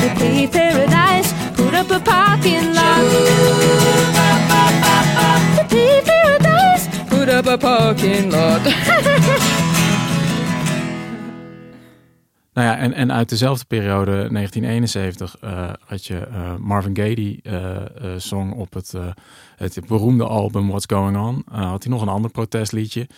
They 0.00 0.12
paved 0.14 0.50
paradise, 0.50 1.43
up 1.84 1.90
a 1.90 2.00
parking 2.00 2.74
lot. 2.74 3.04
Paradise, 5.68 6.88
put 7.08 7.28
up 7.28 7.46
a 7.46 7.56
parking 7.58 8.30
lot. 8.30 8.62
Nou 12.54 12.66
ja, 12.68 12.76
en, 12.76 12.92
en 12.92 13.12
uit 13.12 13.28
dezelfde 13.28 13.64
periode, 13.64 14.10
1971, 14.10 15.36
uh, 15.44 15.70
had 15.86 16.06
je 16.06 16.26
uh, 16.30 16.54
Marvin 16.56 16.96
Gaye 16.96 17.14
die 17.14 17.40
uh, 17.42 17.76
zong 18.16 18.52
op 18.52 18.74
het, 18.74 18.94
het 19.56 19.80
beroemde 19.86 20.24
album 20.24 20.68
What's 20.68 20.86
Going 20.86 21.16
On. 21.16 21.44
had 21.50 21.82
hij 21.82 21.92
nog 21.92 22.02
een 22.02 22.08
ander 22.08 22.30
protestliedje, 22.30 23.08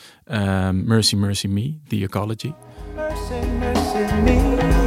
Mercy 0.72 1.16
Mercy 1.16 1.46
Me, 1.46 1.78
The 1.88 1.96
Ecology. 1.96 2.52
Mercy, 2.94 3.46
mercy 3.58 4.14
me. 4.24 4.85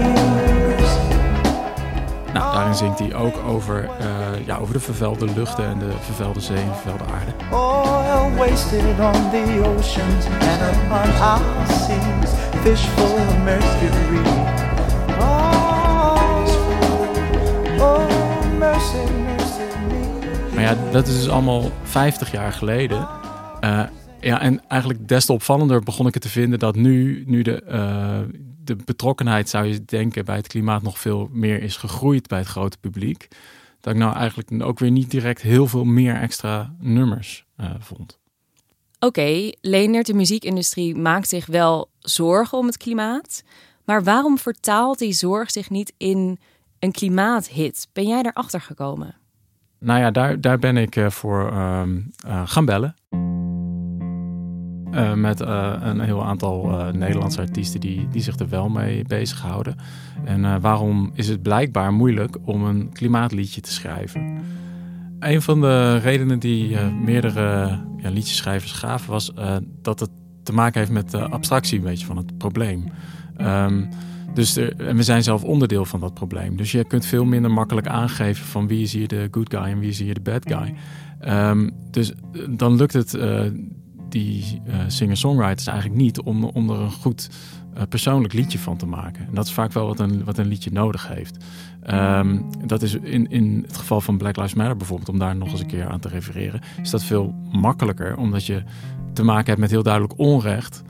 Nou, 2.34 2.54
daarin 2.54 2.76
zingt 2.76 3.00
hij 3.00 3.16
ook 3.16 3.38
over, 3.48 3.90
ja, 4.46 4.58
over 4.58 4.74
de 4.74 4.80
vervuilde 4.80 5.26
luchten 5.36 5.66
en 5.66 5.80
de 5.80 5.92
vervuilde 6.00 6.40
zee 6.40 6.58
en 6.58 6.74
vervuilde 6.74 7.04
aarde. 7.14 7.32
Oil 7.52 8.36
wasted 8.36 8.82
on 8.82 9.30
the 9.30 9.62
oceans 9.78 10.26
and 10.26 10.76
upon 10.76 11.22
our 11.22 11.68
seas, 11.68 12.32
fish 12.64 12.86
full 12.86 13.28
of 13.28 13.38
mercury. 13.44 14.40
Maar 20.60 20.68
ja, 20.68 20.76
dat 20.92 21.08
is 21.08 21.18
dus 21.18 21.30
allemaal 21.30 21.72
50 21.84 22.32
jaar 22.32 22.54
geleden. 22.54 23.08
Uh, 23.64 23.82
ja, 24.20 24.42
en 24.42 24.62
eigenlijk 24.68 25.08
des 25.08 25.26
te 25.26 25.34
opvallender 25.34 25.84
begon 25.84 26.08
ik 26.08 26.14
het 26.14 26.24
te 26.24 26.30
vinden 26.30 26.60
dat 26.60 26.76
nu, 26.76 27.24
nu 27.28 27.42
de, 27.42 27.64
uh, 27.72 28.40
de 28.78 28.84
betrokkenheid, 28.86 29.50
zou 29.50 29.66
je 29.66 29.86
denken, 29.86 30.26
bij 30.26 30.36
het 30.36 30.48
klimaat 30.48 30.82
nog 30.82 31.00
veel 31.00 31.30
meer 31.32 31.62
is 31.62 31.78
gegroeid 31.78 32.28
bij 32.28 32.40
het 32.40 32.48
grote 32.48 32.78
publiek. 32.78 33.28
Dat 33.82 33.94
ik 33.94 34.00
nou 34.00 34.16
eigenlijk 34.16 34.64
ook 34.64 34.80
weer 34.80 34.92
niet 34.92 35.12
direct 35.12 35.42
heel 35.42 35.68
veel 35.68 35.84
meer 35.84 36.16
extra 36.16 36.76
nummers 36.80 37.46
uh, 37.58 37.70
vond. 37.80 38.20
Oké, 39.00 39.06
okay, 39.06 39.56
Leendert, 39.62 40.06
de 40.06 40.14
muziekindustrie 40.14 40.96
maakt 40.96 41.30
zich 41.30 41.46
wel 41.46 41.90
zorgen 42.00 42.58
om 42.58 42.66
het 42.66 42.78
klimaat. 42.78 43.44
Maar 43.86 44.04
waarom 44.04 44.38
vertaalt 44.38 45.00
die 45.00 45.14
zorg 45.14 45.52
zich 45.52 45.70
niet 45.70 45.94
in 45.98 46.40
een 46.80 46.92
klimaathit? 46.92 47.88
Ben 47.94 48.08
jij 48.08 48.22
daarachter 48.24 48.62
gekomen? 48.62 49.16
Nou 49.80 50.00
ja, 50.00 50.12
daar, 50.12 50.42
daar 50.42 50.60
ben 50.60 50.78
ik 50.78 50.96
uh, 50.96 51.10
voor 51.10 51.52
uh, 51.52 51.82
uh, 52.26 52.42
gaan 52.46 52.66
bellen. 52.66 52.96
Uh, 54.94 55.14
met 55.14 55.40
een 55.40 56.00
heel 56.00 56.26
aantal 56.26 56.72
Nederlandse 56.94 57.40
artiesten 57.42 57.80
die, 57.80 58.08
die 58.12 58.22
zich 58.22 58.40
er 58.40 58.50
wel 58.50 58.70
mee 58.70 59.04
bezighouden. 59.08 59.76
En 60.24 60.62
waarom 60.62 61.12
is 61.14 61.28
het 61.28 61.42
blijkbaar 61.42 61.94
moeilijk 61.94 62.38
om 62.44 62.64
een 62.64 62.90
klimaatliedje 62.94 63.62
te 63.62 63.72
schrijven? 63.72 64.38
Een 65.20 65.42
van 65.42 65.62
de 65.62 65.98
redenen 65.98 66.40
die 66.40 66.78
meerdere 66.80 67.80
ja, 67.98 68.10
liedjeschrijvers 68.10 68.72
gaven 68.72 69.12
was 69.12 69.34
dat 69.82 70.00
het 70.00 70.10
te 70.44 70.54
maken 70.54 70.80
heeft 70.80 70.92
met 70.92 71.12
de 71.12 71.28
abstractie 71.28 71.78
een 71.78 71.84
beetje 71.84 72.06
van 72.06 72.18
het 72.18 72.38
probleem. 72.38 72.84
Um, 73.42 73.90
dus 74.34 74.58
en 74.58 74.96
we 74.96 75.04
zijn 75.04 75.24
zelf 75.24 75.44
onderdeel 75.44 75.86
van 75.86 76.00
dat 76.00 76.14
probleem. 76.14 76.58
Dus 76.58 76.72
je 76.72 76.84
kunt 76.84 77.06
veel 77.06 77.26
minder 77.26 77.52
makkelijk 77.52 77.88
aangeven 77.88 78.46
van 78.46 78.68
wie 78.68 78.82
is 78.82 78.94
hier 78.94 79.08
de 79.08 79.28
good 79.32 79.54
guy 79.54 79.64
en 79.64 79.80
wie 79.80 79.90
is 79.90 80.00
hier 80.00 80.14
de 80.14 80.22
bad 80.22 80.46
guy. 80.48 80.74
Um, 81.34 81.72
dus 81.92 82.14
eh, 82.14 82.18
dan 82.50 82.76
lukt 82.76 82.94
het 82.94 83.18
die 84.10 84.62
uh, 84.68 84.76
singer-songwriters 84.88 85.68
eigenlijk 85.68 86.02
niet 86.02 86.20
om, 86.20 86.44
om 86.44 86.70
er 86.70 86.80
een 86.80 86.92
goed 86.92 87.30
uh, 87.78 87.82
persoonlijk 87.90 88.34
liedje 88.34 88.60
van 88.60 88.78
te 88.78 88.86
maken. 88.86 89.28
En 89.28 89.34
dat 89.34 89.46
is 89.46 89.52
vaak 89.54 89.72
wel 89.72 89.88
wat 89.88 90.00
een, 90.00 90.24
wat 90.24 90.38
een 90.38 90.48
liedje 90.48 90.72
nodig 90.72 91.08
heeft. 91.08 91.46
Um, 91.94 92.46
dat 92.66 92.82
is 92.82 92.94
in, 92.94 93.30
in 93.30 93.64
het 93.68 93.78
geval 93.78 94.02
van 94.02 94.18
Black 94.18 94.36
Lives 94.36 94.54
Matter 94.54 94.78
bijvoorbeeld, 94.78 95.10
om 95.10 95.20
daar 95.20 95.36
nog 95.36 95.52
eens 95.52 95.60
een 95.60 95.68
keer 95.68 95.88
aan 95.88 96.00
te 96.00 96.08
refereren, 96.08 96.62
is 96.82 96.90
dat 96.90 97.04
veel 97.04 97.36
makkelijker, 97.52 98.18
omdat 98.18 98.46
je 98.46 98.64
te 99.14 99.24
maken 99.24 99.46
hebt 99.46 99.60
met 99.60 99.70
heel 99.70 99.84
duidelijk 99.84 100.18
onrecht 100.18 100.84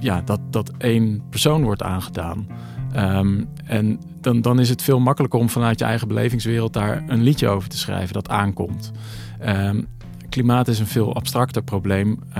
ja, 0.00 0.22
dat, 0.24 0.40
dat 0.50 0.72
één 0.78 1.22
persoon 1.30 1.62
wordt 1.62 1.82
aangedaan. 1.82 2.46
Um, 2.96 3.48
en 3.64 4.00
dan, 4.20 4.40
dan 4.40 4.60
is 4.60 4.68
het 4.68 4.82
veel 4.82 5.00
makkelijker 5.00 5.40
om 5.40 5.48
vanuit 5.48 5.78
je 5.78 5.84
eigen 5.84 6.08
belevingswereld 6.08 6.72
daar 6.72 7.02
een 7.06 7.22
liedje 7.22 7.48
over 7.48 7.68
te 7.68 7.78
schrijven 7.78 8.14
dat 8.14 8.28
aankomt. 8.28 8.92
Um, 9.46 9.86
klimaat 10.28 10.68
is 10.68 10.78
een 10.78 10.86
veel 10.86 11.14
abstracter 11.14 11.62
probleem, 11.62 12.18
uh, 12.28 12.34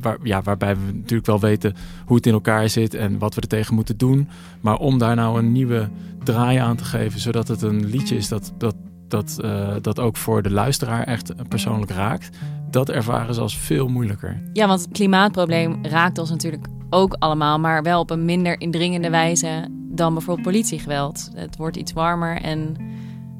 waar, 0.00 0.16
ja, 0.22 0.42
waarbij 0.42 0.76
we 0.76 0.92
natuurlijk 0.92 1.26
wel 1.26 1.40
weten 1.40 1.74
hoe 2.06 2.16
het 2.16 2.26
in 2.26 2.32
elkaar 2.32 2.68
zit 2.68 2.94
en 2.94 3.18
wat 3.18 3.34
we 3.34 3.40
er 3.40 3.48
tegen 3.48 3.74
moeten 3.74 3.96
doen. 3.96 4.28
Maar 4.60 4.76
om 4.76 4.98
daar 4.98 5.16
nou 5.16 5.38
een 5.38 5.52
nieuwe 5.52 5.88
draai 6.24 6.58
aan 6.58 6.76
te 6.76 6.84
geven, 6.84 7.20
zodat 7.20 7.48
het 7.48 7.62
een 7.62 7.84
liedje 7.84 8.16
is 8.16 8.28
dat, 8.28 8.52
dat, 8.58 8.74
dat, 9.08 9.38
uh, 9.44 9.68
dat 9.80 9.98
ook 9.98 10.16
voor 10.16 10.42
de 10.42 10.50
luisteraar 10.50 11.04
echt 11.04 11.48
persoonlijk 11.48 11.90
raakt, 11.90 12.36
dat 12.70 12.88
ervaren 12.88 13.34
ze 13.34 13.40
als 13.40 13.58
veel 13.58 13.88
moeilijker. 13.88 14.42
Ja, 14.52 14.66
want 14.66 14.80
het 14.80 14.92
klimaatprobleem 14.92 15.78
raakt 15.82 16.18
ons 16.18 16.30
natuurlijk 16.30 16.66
ook 16.90 17.16
allemaal, 17.18 17.58
maar 17.58 17.82
wel 17.82 18.00
op 18.00 18.10
een 18.10 18.24
minder 18.24 18.60
indringende 18.60 19.10
wijze 19.10 19.68
dan 19.70 20.12
bijvoorbeeld 20.12 20.46
politiegeweld. 20.46 21.30
Het 21.34 21.56
wordt 21.56 21.76
iets 21.76 21.92
warmer 21.92 22.40
en 22.40 22.76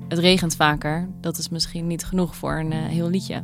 het 0.08 0.18
regent 0.18 0.56
vaker. 0.56 1.08
Dat 1.20 1.38
is 1.38 1.48
misschien 1.48 1.86
niet 1.86 2.04
genoeg 2.04 2.36
voor 2.36 2.58
een 2.58 2.72
uh, 2.72 2.78
heel 2.78 3.10
liedje. 3.10 3.42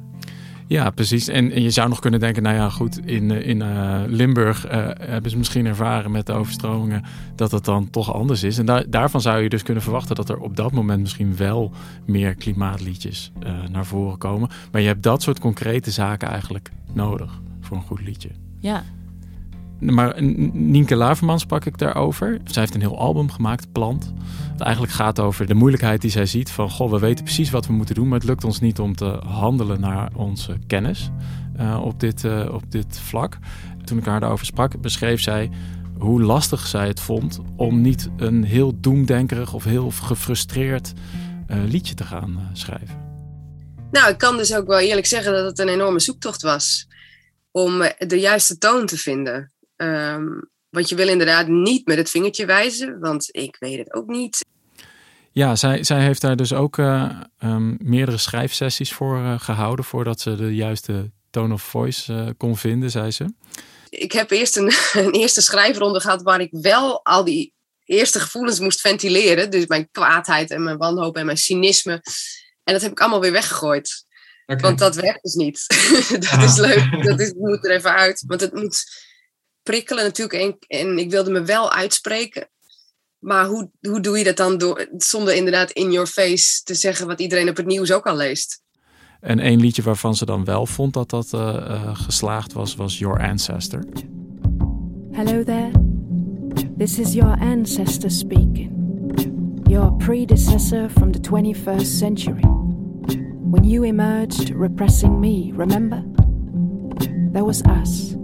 Ja, 0.69 0.91
precies. 0.91 1.29
En, 1.29 1.53
en, 1.53 1.63
je 1.63 1.71
zou 1.71 1.89
nog 1.89 2.01
kunnen 2.01 2.21
denken, 2.21 2.43
nou 2.43 2.57
ja, 2.57 2.71
goed, 2.71 3.07
in, 3.07 3.31
eh, 3.31 3.49
in 3.49 3.61
uh, 3.61 4.01
Limburg 4.07 4.67
uh, 4.67 4.73
hebben 5.01 5.31
ze 5.31 5.37
misschien 5.37 5.67
ervaren 5.67 6.11
met 6.11 6.27
de 6.27 6.33
overstromingen 6.33 7.03
dat 7.35 7.51
het 7.51 7.65
dan 7.65 7.91
toch 7.91 8.13
anders 8.13 8.43
is. 8.43 8.59
En 8.59 8.67
daar, 8.67 8.91
daarvan 8.91 9.21
zou 9.21 9.43
je 9.43 9.49
dus 9.49 9.63
kunnen 9.63 9.83
verwachten 9.83 10.17
dat 10.17 10.29
er 10.29 10.39
op 10.39 10.57
dat 10.57 10.73
moment 10.73 11.01
misschien 11.01 11.37
wel 11.37 11.73
meer 12.05 12.35
klimaatliedjes 12.35 13.33
naar 13.71 13.87
voren 13.87 14.19
komen. 14.19 14.49
Maar 14.73 14.81
je 14.81 14.87
hebt 14.87 15.03
dat 15.03 15.23
soort 15.23 15.39
concrete 15.39 15.91
zaken 15.91 16.29
eigenlijk 16.29 16.71
nodig 16.93 17.41
voor 17.61 17.77
een 17.77 17.83
goed 17.83 18.01
liedje. 18.01 18.31
Ja, 18.59 18.85
maar 19.79 20.23
Nienke 20.53 20.97
Laverman 20.97 21.39
sprak 21.39 21.65
ik 21.65 21.79
daarover. 21.79 22.41
Zij 22.45 22.63
heeft 22.63 22.75
een 22.75 22.81
heel 22.81 22.99
album 22.99 23.31
gemaakt, 23.31 23.73
Plant. 23.73 24.13
Het 24.53 24.61
eigenlijk 24.61 24.93
gaat 24.93 25.21
over 25.21 25.47
de 25.47 25.55
moeilijkheid 25.55 26.01
die 26.01 26.11
zij 26.11 26.27
ziet 26.27 26.51
van... 26.51 26.71
goh, 26.71 26.91
we 26.91 26.99
weten 26.99 27.25
precies 27.25 27.51
wat 27.51 27.67
we 27.67 27.73
moeten 27.73 27.95
doen... 27.95 28.09
maar 28.09 28.19
het 28.19 28.29
lukt 28.29 28.45
ons 28.45 28.61
niet 28.61 28.79
om 28.79 28.97
te 28.97 29.21
handelen 29.27 29.81
naar 29.81 30.11
onze 30.15 30.57
kennis 30.67 31.11
uh, 31.61 31.81
op, 31.85 32.01
dit, 32.01 32.25
uh, 32.25 32.49
op 32.53 32.71
dit 32.71 32.99
vlak. 32.99 33.39
Toen 33.85 33.99
ik 33.99 34.05
haar 34.05 34.21
daarover 34.21 34.47
sprak, 34.47 34.81
beschreef 34.81 35.21
zij 35.21 35.51
hoe 35.99 36.23
lastig 36.23 36.67
zij 36.67 36.87
het 36.87 37.01
vond... 37.01 37.41
om 37.57 37.81
niet 37.81 38.09
een 38.17 38.45
heel 38.45 38.81
doemdenkerig 38.81 39.55
of 39.55 39.65
heel 39.65 39.91
gefrustreerd 39.91 40.93
uh, 41.49 41.57
liedje 41.65 41.95
te 41.95 42.05
gaan 42.05 42.51
schrijven. 42.53 43.07
Nou, 43.91 44.11
ik 44.11 44.19
kan 44.19 44.37
dus 44.37 44.55
ook 44.55 44.67
wel 44.67 44.79
eerlijk 44.79 45.07
zeggen 45.07 45.33
dat 45.33 45.45
het 45.45 45.59
een 45.59 45.69
enorme 45.69 46.01
zoektocht 46.01 46.43
was... 46.43 46.87
om 47.51 47.83
de 47.99 48.21
juiste 48.21 48.59
toon 48.59 48.87
te 48.87 48.97
vinden... 48.97 49.53
Um, 49.83 50.51
want 50.71 50.89
je 50.89 50.95
wil 50.95 51.09
inderdaad 51.09 51.49
niet 51.49 51.87
met 51.87 51.97
het 51.97 52.11
vingertje 52.11 52.47
wijzen, 52.47 53.01
want 53.01 53.29
ik 53.31 53.57
weet 53.59 53.79
het 53.79 53.95
ook 53.95 54.07
niet. 54.07 54.45
Ja, 55.33 55.57
zij, 55.57 55.85
zij 55.85 56.03
heeft 56.03 56.21
daar 56.21 56.37
dus 56.37 56.53
ook 56.53 56.77
uh, 56.77 57.21
um, 57.43 57.77
meerdere 57.81 58.19
schrijfsessies 58.19 58.93
voor 58.93 59.19
uh, 59.19 59.41
gehouden 59.41 59.85
voordat 59.85 60.21
ze 60.21 60.37
de 60.37 60.55
juiste 60.55 61.11
tone 61.31 61.55
of 61.55 61.63
voice 61.63 62.13
uh, 62.13 62.29
kon 62.37 62.57
vinden, 62.57 62.91
zei 62.91 63.11
ze. 63.11 63.33
Ik 63.89 64.13
heb 64.13 64.31
eerst 64.31 64.57
een, 64.57 64.73
een, 65.05 65.13
eerste 65.13 65.43
schrijfronde 65.43 66.01
gehad 66.01 66.23
waar 66.23 66.41
ik 66.41 66.49
wel 66.51 67.05
al 67.05 67.25
die 67.25 67.55
eerste 67.85 68.21
gevoelens 68.21 68.61
moest 68.61 68.81
ventileren. 68.81 69.51
Dus 69.51 69.67
mijn 69.67 69.89
kwaadheid 69.91 70.51
en 70.51 70.63
mijn 70.63 70.77
wanhoop 70.77 71.17
en 71.17 71.27
mijn 71.27 71.39
cynisme. 71.39 72.03
En 72.65 72.73
dat 72.73 72.83
heb 72.83 72.91
ik 72.91 73.01
allemaal 73.01 73.21
weer 73.21 73.33
weggegooid. 73.33 74.07
Okay. 74.47 74.63
Want 74.63 74.79
dat 74.79 74.95
werkt 74.95 75.23
dus 75.23 75.35
niet. 75.35 75.67
dat 76.21 76.29
ah. 76.29 76.43
is 76.43 76.57
leuk, 76.57 77.05
dat 77.05 77.21
is, 77.21 77.33
moet 77.39 77.65
er 77.67 77.75
even 77.75 77.95
uit. 77.95 78.25
Want 78.27 78.41
het 78.41 78.55
moet 78.55 78.85
prikkelen 79.71 80.05
natuurlijk. 80.05 80.43
En, 80.43 80.81
en 80.81 80.99
ik 80.99 81.11
wilde 81.11 81.31
me 81.31 81.43
wel 81.43 81.73
uitspreken. 81.73 82.49
Maar 83.19 83.47
hoe, 83.47 83.71
hoe 83.81 84.01
doe 84.01 84.19
je 84.19 84.25
dat 84.25 84.37
dan 84.37 84.59
door, 84.59 84.89
zonder 84.97 85.35
inderdaad 85.35 85.71
in 85.71 85.93
your 85.93 86.07
face 86.07 86.63
te 86.65 86.75
zeggen 86.75 87.07
wat 87.07 87.21
iedereen 87.21 87.49
op 87.49 87.57
het 87.57 87.67
nieuws 87.67 87.93
ook 87.93 88.07
al 88.07 88.17
leest? 88.17 88.63
En 89.21 89.39
één 89.39 89.61
liedje 89.61 89.83
waarvan 89.83 90.15
ze 90.15 90.25
dan 90.25 90.45
wel 90.45 90.67
vond 90.67 90.93
dat 90.93 91.11
dat 91.11 91.33
uh, 91.35 91.97
geslaagd 91.97 92.53
was, 92.53 92.75
was 92.75 92.99
Your 92.99 93.21
Ancestor. 93.21 93.85
Hello 95.13 95.45
there. 95.45 95.71
This 96.79 96.99
is 96.99 97.13
your 97.13 97.41
ancestor 97.41 98.11
speaking. 98.11 98.71
Your 99.69 99.93
predecessor 99.93 100.91
from 100.91 101.13
the 101.13 101.21
21st 101.31 101.99
century. 101.99 102.45
When 103.51 103.65
you 103.65 103.85
emerged 103.85 104.51
repressing 104.51 105.21
me, 105.21 105.53
remember? 105.57 106.05
That 107.33 107.45
was 107.45 107.63
us, 107.63 108.15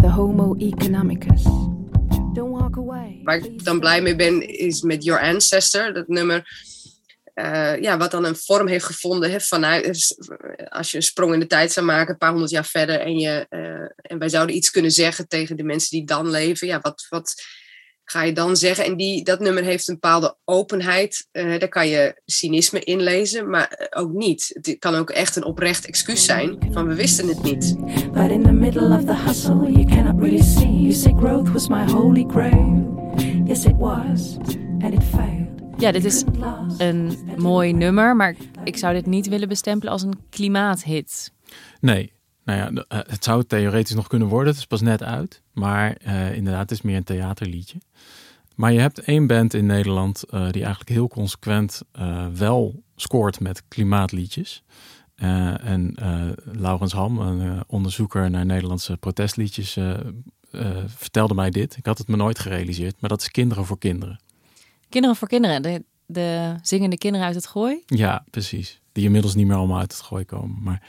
the 0.00 0.08
Homo 0.08 0.54
economicus. 0.58 1.42
Don't 2.32 2.50
walk 2.50 2.76
away. 2.76 3.20
Waar 3.22 3.36
ik 3.36 3.64
dan 3.64 3.80
blij 3.80 4.02
mee 4.02 4.16
ben, 4.16 4.48
is 4.48 4.82
met 4.82 5.04
Your 5.04 5.22
Ancestor, 5.22 5.92
dat 5.92 6.08
nummer 6.08 6.46
uh, 7.34 7.80
ja, 7.80 7.96
wat 7.96 8.10
dan 8.10 8.24
een 8.24 8.36
vorm 8.36 8.66
heeft 8.66 8.84
gevonden 8.84 9.30
hè, 9.30 9.40
vanuit, 9.40 10.16
als 10.68 10.90
je 10.90 10.96
een 10.96 11.02
sprong 11.02 11.32
in 11.32 11.40
de 11.40 11.46
tijd 11.46 11.72
zou 11.72 11.86
maken, 11.86 12.12
een 12.12 12.18
paar 12.18 12.30
honderd 12.30 12.50
jaar 12.50 12.64
verder, 12.64 13.00
en, 13.00 13.18
je, 13.18 13.46
uh, 13.50 14.10
en 14.12 14.18
wij 14.18 14.28
zouden 14.28 14.56
iets 14.56 14.70
kunnen 14.70 14.90
zeggen 14.90 15.28
tegen 15.28 15.56
de 15.56 15.62
mensen 15.62 15.90
die 15.90 16.06
dan 16.06 16.30
leven, 16.30 16.66
ja, 16.66 16.80
wat, 16.80 17.06
wat 17.08 17.34
ga 18.10 18.22
je 18.22 18.32
dan 18.32 18.56
zeggen? 18.56 18.84
En 18.84 18.96
die, 18.96 19.24
dat 19.24 19.40
nummer 19.40 19.62
heeft 19.62 19.88
een 19.88 19.94
bepaalde 19.94 20.36
openheid, 20.44 21.28
uh, 21.32 21.58
daar 21.58 21.68
kan 21.68 21.88
je 21.88 22.20
cynisme 22.24 22.80
in 22.80 23.00
lezen, 23.00 23.50
maar 23.50 23.88
ook 23.90 24.12
niet. 24.12 24.50
Het 24.62 24.76
kan 24.78 24.94
ook 24.94 25.10
echt 25.10 25.36
een 25.36 25.44
oprecht 25.44 25.86
excuus 25.86 26.24
zijn 26.24 26.58
van 26.70 26.86
we 26.86 26.94
wisten 26.94 27.28
het 27.28 27.42
niet. 27.42 27.76
But 28.12 28.30
in 28.30 28.42
the 28.42 28.52
middle 28.52 28.96
of 28.96 29.04
the 29.04 29.14
hustle, 29.14 29.72
you 29.72 29.84
cannot 29.84 30.20
really 30.20 30.42
see. 30.42 30.80
You 30.80 30.92
say 30.92 31.12
growth 31.16 31.52
was 31.52 31.68
my 31.68 31.90
holy 31.90 32.24
grail. 32.28 32.96
Yes, 33.44 33.64
it 33.64 33.76
was, 33.76 34.36
and 34.78 34.94
it 34.94 35.02
failed. 35.10 35.46
Ja, 35.78 35.92
dit 35.92 36.04
is 36.04 36.24
een 36.78 37.18
mooi 37.36 37.72
nummer, 37.72 38.16
maar 38.16 38.36
ik 38.64 38.76
zou 38.76 38.94
dit 38.94 39.06
niet 39.06 39.28
willen 39.28 39.48
bestempelen 39.48 39.92
als 39.92 40.02
een 40.02 40.18
klimaathit. 40.30 41.32
Nee, 41.80 42.12
nou 42.48 42.60
ja, 42.60 42.84
eh, 42.88 42.98
het 43.10 43.24
zou 43.24 43.44
theoretisch 43.44 43.94
nog 43.94 44.06
kunnen 44.06 44.28
worden. 44.28 44.48
Het 44.48 44.58
is 44.60 44.66
pas 44.66 44.80
net 44.80 45.02
uit. 45.02 45.42
Maar 45.52 45.96
uh, 46.06 46.34
inderdaad, 46.34 46.60
het 46.60 46.70
is 46.70 46.82
meer 46.82 46.96
een 46.96 47.04
theaterliedje. 47.04 47.78
Maar 48.54 48.72
je 48.72 48.80
hebt 48.80 48.98
één 48.98 49.26
band 49.26 49.54
in 49.54 49.66
Nederland 49.66 50.24
uh, 50.30 50.50
die 50.50 50.62
eigenlijk 50.62 50.90
heel 50.90 51.08
consequent 51.08 51.82
uh, 52.00 52.26
wel 52.34 52.82
scoort 52.96 53.40
met 53.40 53.62
klimaatliedjes. 53.68 54.62
en 55.16 55.94
Laurens 56.52 56.92
Ham, 56.92 57.18
een 57.18 57.64
onderzoeker 57.66 58.30
naar 58.30 58.46
Nederlandse 58.46 58.96
protestliedjes, 58.96 59.78
vertelde 60.86 61.34
mij 61.34 61.50
dit. 61.50 61.76
Ik 61.76 61.86
had 61.86 61.98
het 61.98 62.08
me 62.08 62.16
nooit 62.16 62.38
gerealiseerd, 62.38 63.00
maar 63.00 63.10
dat 63.10 63.20
is 63.20 63.30
Kinderen 63.30 63.64
voor 63.64 63.78
Kinderen. 63.78 64.20
Kinderen 64.88 65.16
voor 65.16 65.28
kinderen, 65.28 65.62
de, 65.62 65.84
de 66.06 66.54
zingende 66.62 66.98
kinderen 66.98 67.26
uit 67.26 67.36
het 67.36 67.46
gooi. 67.46 67.82
Ja, 67.86 68.24
precies. 68.30 68.80
Die 68.98 69.06
inmiddels 69.06 69.34
niet 69.34 69.46
meer 69.46 69.56
allemaal 69.56 69.78
uit 69.78 69.92
het 69.92 70.00
gooi 70.00 70.24
komen. 70.24 70.58
Maar, 70.62 70.82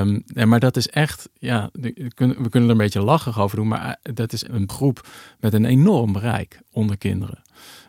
um, 0.00 0.24
maar 0.48 0.60
dat 0.60 0.76
is 0.76 0.88
echt, 0.88 1.28
ja, 1.38 1.70
we 1.72 2.10
kunnen, 2.14 2.36
er 2.52 2.70
een 2.70 2.76
beetje 2.76 3.02
lachig 3.02 3.40
over 3.40 3.56
doen, 3.56 3.68
maar 3.68 3.98
eh, 4.02 4.14
dat 4.14 4.32
is 4.32 4.48
een 4.48 4.68
groep 4.70 5.08
met 5.40 5.54
een 5.54 5.64
enorm 5.64 6.12
bereik 6.12 6.60
onder 6.72 6.98
kinderen. 6.98 7.42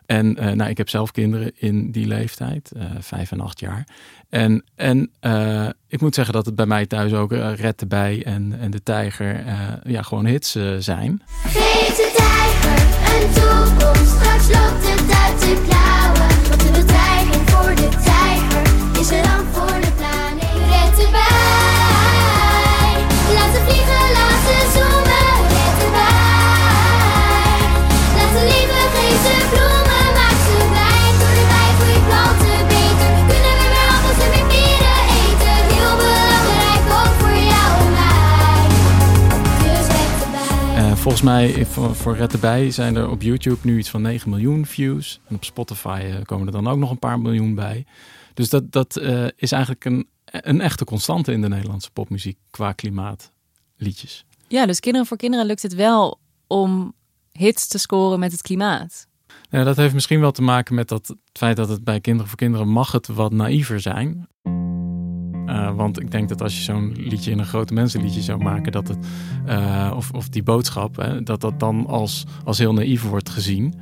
En 0.05 0.43
uh, 0.43 0.51
nou, 0.51 0.69
ik 0.69 0.77
heb 0.77 0.89
zelf 0.89 1.11
kinderen 1.11 1.51
in 1.55 1.91
die 1.91 2.07
leeftijd, 2.07 2.71
uh, 2.77 2.83
vijf 2.99 3.31
en 3.31 3.41
acht 3.41 3.59
jaar. 3.59 3.87
En, 4.29 4.63
en 4.75 5.11
ik 5.87 6.01
moet 6.01 6.15
zeggen 6.15 6.33
dat 6.33 6.45
het 6.45 6.55
bij 6.55 6.65
mij 6.65 6.85
thuis 6.85 7.13
ook 7.13 7.31
Red 7.31 7.79
de 7.79 7.87
Bij 7.87 8.25
en, 8.25 8.59
en 8.59 8.71
de 8.71 8.83
Tijger 8.83 9.43
ja, 9.83 10.01
gewoon 10.01 10.25
hits 10.25 10.57
zijn. 10.79 11.21
Tijger 12.15 13.78
volgens 41.19 41.53
mij 41.53 41.65
voor, 41.65 41.95
voor 41.95 42.15
Red 42.15 42.33
erbij 42.33 42.71
zijn 42.71 42.95
er 42.95 43.09
op 43.09 43.21
YouTube 43.21 43.59
nu 43.61 43.77
iets 43.77 43.89
van 43.89 44.01
9 44.01 44.29
miljoen 44.29 44.65
views. 44.65 45.19
En 45.27 45.35
op 45.35 45.43
Spotify 45.43 46.01
eh, 46.03 46.21
komen 46.23 46.45
er 46.45 46.51
dan 46.51 46.67
ook 46.67 46.77
nog 46.77 46.91
een 46.91 46.99
paar 46.99 47.19
miljoen 47.19 47.55
bij. 47.55 47.85
Dus 48.33 48.49
dat, 48.49 48.71
dat 48.71 48.97
uh, 49.01 49.27
is 49.35 49.51
eigenlijk 49.51 49.85
een, 49.85 50.07
een 50.25 50.61
echte 50.61 50.85
constante 50.85 51.31
in 51.31 51.41
de 51.41 51.47
Nederlandse 51.47 51.91
popmuziek 51.91 52.37
qua 52.49 52.71
klimaatliedjes. 52.71 54.25
Ja, 54.47 54.65
dus 54.65 54.79
Kinderen 54.79 55.07
voor 55.07 55.17
Kinderen 55.17 55.45
lukt 55.45 55.61
het 55.61 55.73
wel 55.73 56.19
om 56.47 56.93
hits 57.31 57.67
te 57.67 57.77
scoren 57.77 58.19
met 58.19 58.31
het 58.31 58.41
klimaat. 58.41 59.07
Ja, 59.49 59.63
dat 59.63 59.75
heeft 59.75 59.93
misschien 59.93 60.19
wel 60.19 60.31
te 60.31 60.41
maken 60.41 60.75
met 60.75 60.87
dat, 60.87 61.07
het 61.07 61.17
feit 61.33 61.55
dat 61.55 61.69
het 61.69 61.83
bij 61.83 61.99
Kinderen 61.99 62.27
voor 62.29 62.37
Kinderen 62.37 62.67
mag 62.67 62.91
het 62.91 63.07
wat 63.07 63.31
naïver 63.31 63.79
zijn. 63.79 64.27
Uh, 65.49 65.75
want 65.75 66.01
ik 66.01 66.11
denk 66.11 66.29
dat 66.29 66.41
als 66.41 66.57
je 66.57 66.63
zo'n 66.63 66.93
liedje 66.97 67.31
in 67.31 67.39
een 67.39 67.45
grote 67.45 67.73
mensenliedje 67.73 68.21
zou 68.21 68.43
maken, 68.43 68.71
dat 68.71 68.87
het, 68.87 68.97
uh, 69.47 69.93
of, 69.95 70.11
of 70.11 70.29
die 70.29 70.43
boodschap, 70.43 70.95
hè, 70.95 71.23
dat 71.23 71.41
dat 71.41 71.59
dan 71.59 71.87
als, 71.87 72.25
als 72.43 72.57
heel 72.57 72.73
naïef 72.73 73.03
wordt 73.03 73.29
gezien. 73.29 73.73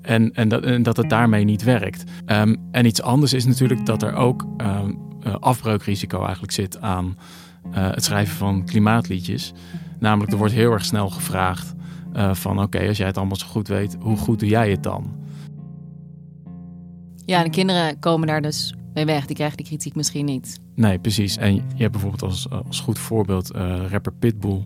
En, 0.00 0.32
en, 0.32 0.48
dat, 0.48 0.62
en 0.62 0.82
dat 0.82 0.96
het 0.96 1.10
daarmee 1.10 1.44
niet 1.44 1.62
werkt. 1.62 2.04
Um, 2.26 2.56
en 2.70 2.86
iets 2.86 3.02
anders 3.02 3.32
is 3.32 3.44
natuurlijk 3.44 3.86
dat 3.86 4.02
er 4.02 4.14
ook 4.14 4.46
um, 4.56 4.98
afbreukrisico 5.40 6.22
eigenlijk 6.22 6.52
zit 6.52 6.80
aan 6.80 7.18
het 7.70 8.04
schrijven 8.04 8.36
van 8.36 8.64
klimaatliedjes. 8.64 9.52
Namelijk, 9.98 10.32
er 10.32 10.38
wordt 10.38 10.54
heel 10.54 10.72
erg 10.72 10.84
snel 10.84 11.10
gevraagd 11.10 11.74
van 12.32 12.62
oké, 12.62 12.88
als 12.88 12.96
jij 12.96 13.06
het 13.06 13.16
allemaal 13.16 13.36
zo 13.36 13.46
goed 13.46 13.68
weet, 13.68 13.96
hoe 14.00 14.16
goed 14.16 14.38
doe 14.38 14.48
jij 14.48 14.70
het 14.70 14.82
dan? 14.82 15.12
Ja, 17.24 17.42
de 17.42 17.50
kinderen 17.50 17.98
komen 17.98 18.26
daar 18.26 18.42
dus 18.42 18.74
mee 18.94 19.04
weg. 19.04 19.26
Die 19.26 19.36
krijgen 19.36 19.56
die 19.56 19.66
kritiek 19.66 19.94
misschien 19.94 20.24
niet. 20.24 20.60
Nee, 20.74 20.98
precies. 20.98 21.36
En 21.36 21.54
je 21.54 21.62
hebt 21.76 21.92
bijvoorbeeld 21.92 22.22
als, 22.22 22.46
als 22.66 22.80
goed 22.80 22.98
voorbeeld 22.98 23.54
uh, 23.54 23.86
rapper 23.90 24.12
Pitbull... 24.12 24.64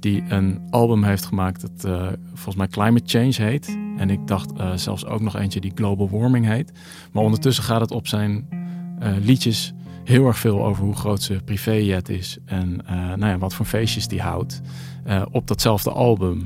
die 0.00 0.24
een 0.28 0.60
album 0.70 1.02
heeft 1.02 1.24
gemaakt 1.24 1.60
dat 1.60 1.84
uh, 1.86 2.06
volgens 2.26 2.56
mij 2.56 2.66
Climate 2.66 3.18
Change 3.18 3.50
heet. 3.50 3.78
En 3.96 4.10
ik 4.10 4.26
dacht 4.26 4.52
uh, 4.58 4.72
zelfs 4.74 5.06
ook 5.06 5.20
nog 5.20 5.36
eentje 5.36 5.60
die 5.60 5.72
Global 5.74 6.10
Warming 6.10 6.46
heet. 6.46 6.72
Maar 7.12 7.22
ondertussen 7.22 7.64
gaat 7.64 7.80
het 7.80 7.90
op 7.90 8.06
zijn 8.06 8.48
liedjes 9.20 9.72
heel 10.04 10.26
erg 10.26 10.38
veel 10.38 10.64
over 10.64 10.84
hoe 10.84 10.96
groot 10.96 11.22
zijn 11.22 11.44
privéjet 11.44 12.08
is... 12.08 12.38
en 12.44 12.80
nou 13.16 13.26
ja, 13.26 13.38
wat 13.38 13.54
voor 13.54 13.66
feestjes 13.66 14.08
die 14.08 14.20
houdt 14.20 14.60
op 15.30 15.46
datzelfde 15.46 15.90
album... 15.90 16.44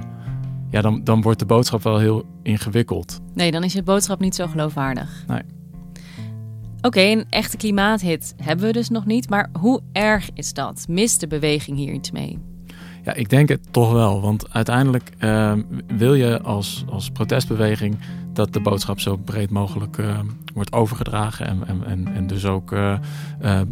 Ja, 0.71 0.81
dan, 0.81 1.05
dan 1.05 1.23
wordt 1.23 1.39
de 1.39 1.47
boodschap 1.47 1.83
wel 1.83 1.99
heel 1.99 2.25
ingewikkeld. 2.43 3.21
Nee, 3.35 3.51
dan 3.51 3.65
is 3.65 3.73
je 3.73 3.83
boodschap 3.83 4.21
niet 4.21 4.35
zo 4.35 4.47
geloofwaardig. 4.47 5.25
Nee. 5.27 5.43
Oké, 6.85 7.01
een 7.01 7.25
echte 7.31 7.57
klimaathit 7.57 8.35
hebben 8.43 8.67
we 8.67 8.73
dus 8.73 8.89
nog 8.89 9.07
niet. 9.07 9.29
Maar 9.29 9.51
hoe 9.61 9.81
erg 9.93 10.29
is 10.35 10.53
dat? 10.53 10.87
Mist 10.89 11.21
de 11.21 11.27
beweging 11.27 11.77
hier 11.77 11.93
iets 11.93 12.11
mee? 12.11 12.39
Ja, 13.03 13.15
ik 13.15 13.29
denk 13.29 13.49
het 13.49 13.73
toch 13.73 13.93
wel. 13.93 14.21
Want 14.21 14.53
uiteindelijk 14.53 15.11
uh, 15.21 15.53
wil 15.97 16.15
je 16.15 16.41
als, 16.41 16.85
als 16.91 17.11
protestbeweging 17.11 17.99
dat 18.33 18.53
de 18.53 18.61
boodschap 18.61 19.01
zo 19.01 19.17
breed 19.17 19.51
mogelijk 19.51 19.97
uh, 19.97 20.19
wordt 20.55 20.73
overgedragen. 20.73 21.47
En, 21.47 21.87
en, 21.87 22.15
en, 22.15 22.27
dus 22.27 22.45
ook 22.45 22.73
uh, 22.73 22.99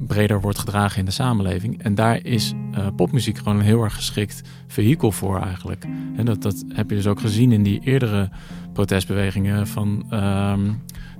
breder 0.06 0.40
wordt 0.40 0.58
gedragen 0.58 0.98
in 0.98 1.04
de 1.04 1.10
samenleving. 1.10 1.82
En 1.82 1.94
daar 1.94 2.24
is 2.24 2.54
popmuziek 2.96 3.38
gewoon 3.38 3.56
een 3.56 3.64
heel 3.64 3.82
erg 3.82 3.94
geschikt 3.94 4.42
vehikel 4.66 5.12
voor 5.12 5.40
eigenlijk. 5.40 5.86
En 6.16 6.24
dat, 6.24 6.42
dat 6.42 6.64
heb 6.68 6.90
je 6.90 6.96
dus 6.96 7.06
ook 7.06 7.20
gezien 7.20 7.52
in 7.52 7.62
die 7.62 7.80
eerdere 7.84 8.30
protestbewegingen 8.72 9.66
van 9.66 10.04
ehm, 10.10 10.70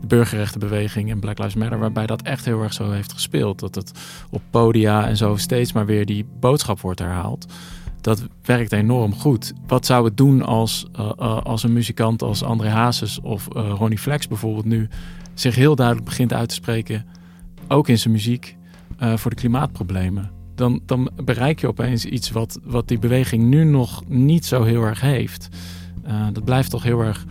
de 0.02 0.08
burgerrechtenbeweging 0.08 1.10
en 1.10 1.20
Black 1.20 1.38
Lives 1.38 1.54
Matter, 1.54 1.78
waarbij 1.78 2.06
dat 2.06 2.22
echt 2.22 2.44
heel 2.44 2.62
erg 2.62 2.72
zo 2.72 2.90
heeft 2.90 3.12
gespeeld. 3.12 3.58
Dat 3.58 3.74
het 3.74 3.92
op 4.30 4.42
podia 4.50 5.06
en 5.06 5.16
zo 5.16 5.36
steeds 5.36 5.72
maar 5.72 5.86
weer 5.86 6.06
die 6.06 6.26
boodschap 6.40 6.80
wordt 6.80 6.98
herhaald. 6.98 7.52
Dat 8.00 8.22
werkt 8.42 8.72
enorm 8.72 9.14
goed. 9.14 9.52
Wat 9.66 9.86
zou 9.86 10.04
het 10.04 10.16
doen 10.16 10.42
als, 10.42 10.86
uh, 10.98 11.10
uh, 11.18 11.42
als 11.42 11.62
een 11.62 11.72
muzikant 11.72 12.22
als 12.22 12.42
André 12.42 12.68
Hazes 12.68 13.20
of 13.20 13.48
uh, 13.56 13.72
Ronnie 13.76 13.98
Flex 13.98 14.28
bijvoorbeeld 14.28 14.64
nu 14.64 14.88
zich 15.34 15.54
heel 15.54 15.74
duidelijk 15.74 16.06
begint 16.06 16.32
uit 16.32 16.48
te 16.48 16.54
spreken, 16.54 17.06
ook 17.68 17.88
in 17.88 17.98
zijn 17.98 18.12
muziek, 18.12 18.56
voor 19.14 19.30
de 19.30 19.36
klimaatproblemen? 19.36 20.30
Dan, 20.54 20.80
dan 20.86 21.10
bereik 21.24 21.60
je 21.60 21.66
opeens 21.66 22.04
iets 22.04 22.30
wat, 22.30 22.58
wat 22.64 22.88
die 22.88 22.98
beweging 22.98 23.44
nu 23.44 23.64
nog 23.64 24.02
niet 24.08 24.44
zo 24.44 24.62
heel 24.62 24.82
erg 24.82 25.00
heeft. 25.00 25.48
dat 26.32 26.44
blijft 26.44 26.70
toch 26.70 26.82
heel 26.82 27.00
erg 27.00 27.24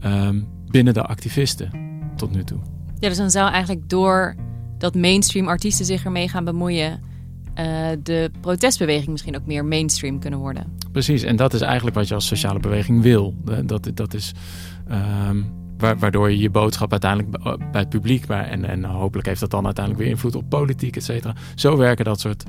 ehm, 0.00 0.40
binnen 0.66 0.94
de 0.94 1.02
activisten 1.02 1.95
tot 2.16 2.32
nu 2.32 2.44
toe. 2.44 2.58
Ja, 2.98 3.08
dus 3.08 3.16
dan 3.16 3.30
zou 3.30 3.50
eigenlijk 3.50 3.88
door 3.88 4.34
dat 4.78 4.94
mainstream 4.94 5.48
artiesten 5.48 5.84
zich 5.84 6.04
ermee 6.04 6.28
gaan 6.28 6.44
bemoeien, 6.44 7.00
uh, 7.58 7.64
de 8.02 8.30
protestbeweging 8.40 9.08
misschien 9.08 9.36
ook 9.36 9.46
meer 9.46 9.64
mainstream 9.64 10.18
kunnen 10.18 10.38
worden. 10.38 10.72
Precies, 10.92 11.22
en 11.22 11.36
dat 11.36 11.54
is 11.54 11.60
eigenlijk 11.60 11.96
wat 11.96 12.08
je 12.08 12.14
als 12.14 12.26
sociale 12.26 12.58
beweging 12.58 13.02
wil. 13.02 13.34
Dat, 13.64 13.90
dat 13.94 14.14
is, 14.14 14.32
um, 15.28 15.46
waardoor 15.78 16.30
je 16.30 16.38
je 16.38 16.50
boodschap 16.50 16.90
uiteindelijk 16.90 17.42
bij 17.42 17.80
het 17.80 17.88
publiek, 17.88 18.24
en, 18.24 18.64
en 18.64 18.84
hopelijk 18.84 19.28
heeft 19.28 19.40
dat 19.40 19.50
dan 19.50 19.64
uiteindelijk 19.64 20.04
weer 20.04 20.12
invloed 20.12 20.34
op 20.34 20.48
politiek, 20.48 20.96
et 20.96 21.04
cetera. 21.04 21.34
Zo 21.54 21.76
werken 21.76 22.04
dat 22.04 22.20
soort 22.20 22.44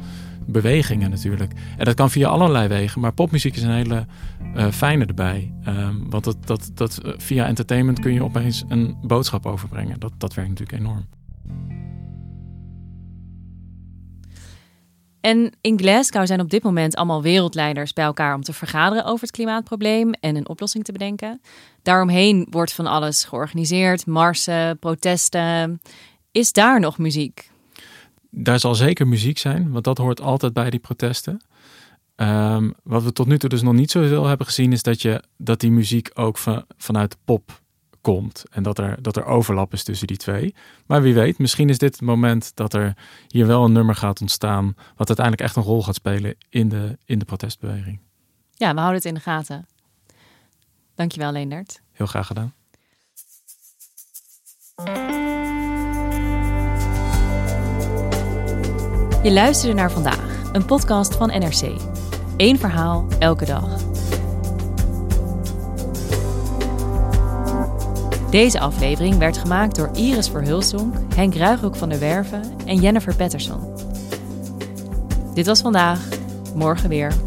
bewegingen 0.47 1.09
natuurlijk. 1.09 1.51
En 1.77 1.85
dat 1.85 1.95
kan 1.95 2.11
via 2.11 2.27
allerlei 2.27 2.67
wegen, 2.67 3.01
maar 3.01 3.13
popmuziek 3.13 3.55
is 3.55 3.63
een 3.63 3.71
hele 3.71 4.05
uh, 4.55 4.67
fijne 4.71 5.05
erbij. 5.05 5.53
Ehm, 5.63 5.95
want 6.09 6.23
dat, 6.23 6.37
dat, 6.45 6.71
dat, 6.73 6.97
eh, 6.97 7.11
via 7.17 7.45
entertainment 7.45 7.99
kun 7.99 8.13
je 8.13 8.23
opeens 8.23 8.63
een 8.67 8.97
boodschap 9.01 9.45
overbrengen. 9.45 9.99
Dat, 9.99 10.11
dat 10.17 10.33
werkt 10.33 10.49
natuurlijk 10.49 10.79
enorm. 10.79 11.05
En 15.21 15.51
in 15.61 15.79
Glasgow 15.79 16.25
zijn 16.25 16.39
op 16.39 16.49
dit 16.49 16.63
moment 16.63 16.95
allemaal 16.95 17.21
wereldleiders 17.21 17.93
bij 17.93 18.05
elkaar 18.05 18.35
om 18.35 18.43
te 18.43 18.53
vergaderen 18.53 19.05
over 19.05 19.21
het 19.21 19.31
klimaatprobleem 19.31 20.11
en 20.11 20.35
een 20.35 20.49
oplossing 20.49 20.83
te 20.83 20.91
bedenken. 20.91 21.41
Daaromheen 21.81 22.47
wordt 22.49 22.73
van 22.73 22.87
alles 22.87 23.23
georganiseerd, 23.23 24.05
marsen, 24.05 24.79
protesten. 24.79 25.81
Is 26.31 26.51
daar 26.51 26.79
nog 26.79 26.97
muziek? 26.97 27.49
Daar 28.39 28.59
zal 28.59 28.75
zeker 28.75 29.07
muziek 29.07 29.37
zijn, 29.37 29.71
want 29.71 29.83
dat 29.83 29.97
hoort 29.97 30.21
altijd 30.21 30.53
bij 30.53 30.69
die 30.69 30.79
protesten. 30.79 31.41
Ehm, 32.15 32.69
wat 32.83 33.03
we 33.03 33.13
tot 33.13 33.27
nu 33.27 33.37
toe 33.37 33.49
dus 33.49 33.61
nog 33.61 33.73
niet 33.73 33.91
zoveel 33.91 34.25
hebben 34.25 34.45
gezien, 34.45 34.71
is 34.71 34.83
dat, 34.83 35.01
je, 35.01 35.23
dat 35.37 35.59
die 35.59 35.71
muziek 35.71 36.09
ook 36.13 36.37
van, 36.37 36.65
vanuit 36.77 37.11
de 37.11 37.17
pop 37.25 37.61
komt. 38.01 38.43
En 38.49 38.63
dat 38.63 38.77
er, 38.77 39.01
dat 39.01 39.15
er 39.15 39.25
overlap 39.25 39.73
is 39.73 39.83
tussen 39.83 40.07
die 40.07 40.17
twee. 40.17 40.55
Maar 40.85 41.01
wie 41.01 41.13
weet, 41.13 41.37
misschien 41.37 41.69
is 41.69 41.77
dit 41.77 41.91
het 41.91 42.01
moment 42.01 42.51
dat 42.55 42.73
er 42.73 42.97
hier 43.27 43.47
wel 43.47 43.65
een 43.65 43.71
nummer 43.71 43.95
gaat 43.95 44.21
ontstaan. 44.21 44.75
wat 44.95 45.07
uiteindelijk 45.07 45.41
echt 45.41 45.55
een 45.55 45.63
rol 45.63 45.83
gaat 45.83 45.95
spelen 45.95 46.35
in 46.49 46.69
de, 46.69 46.97
in 47.05 47.19
de 47.19 47.25
protestbeweging. 47.25 47.99
Ja, 48.53 48.73
we 48.73 48.79
houden 48.79 48.97
het 48.97 49.05
in 49.05 49.13
de 49.13 49.19
gaten. 49.19 49.67
Dankjewel, 50.95 51.31
Leendert. 51.31 51.81
Heel 51.91 52.07
graag 52.07 52.27
gedaan. 52.27 52.53
Je 59.27 59.33
luisterde 59.33 59.75
naar 59.75 59.91
vandaag, 59.91 60.49
een 60.51 60.65
podcast 60.65 61.15
van 61.15 61.27
NRC. 61.27 61.71
Eén 62.37 62.59
verhaal 62.59 63.05
elke 63.19 63.45
dag. 63.45 63.81
Deze 68.29 68.59
aflevering 68.59 69.17
werd 69.17 69.37
gemaakt 69.37 69.75
door 69.75 69.89
Iris 69.93 70.29
Verhulsonk, 70.29 70.95
Henk 71.15 71.35
Ruigrok 71.35 71.75
van 71.75 71.89
der 71.89 71.99
Werven 71.99 72.43
en 72.65 72.75
Jennifer 72.75 73.15
Patterson. 73.15 73.59
Dit 75.33 75.45
was 75.45 75.61
vandaag, 75.61 76.07
morgen 76.55 76.89
weer. 76.89 77.26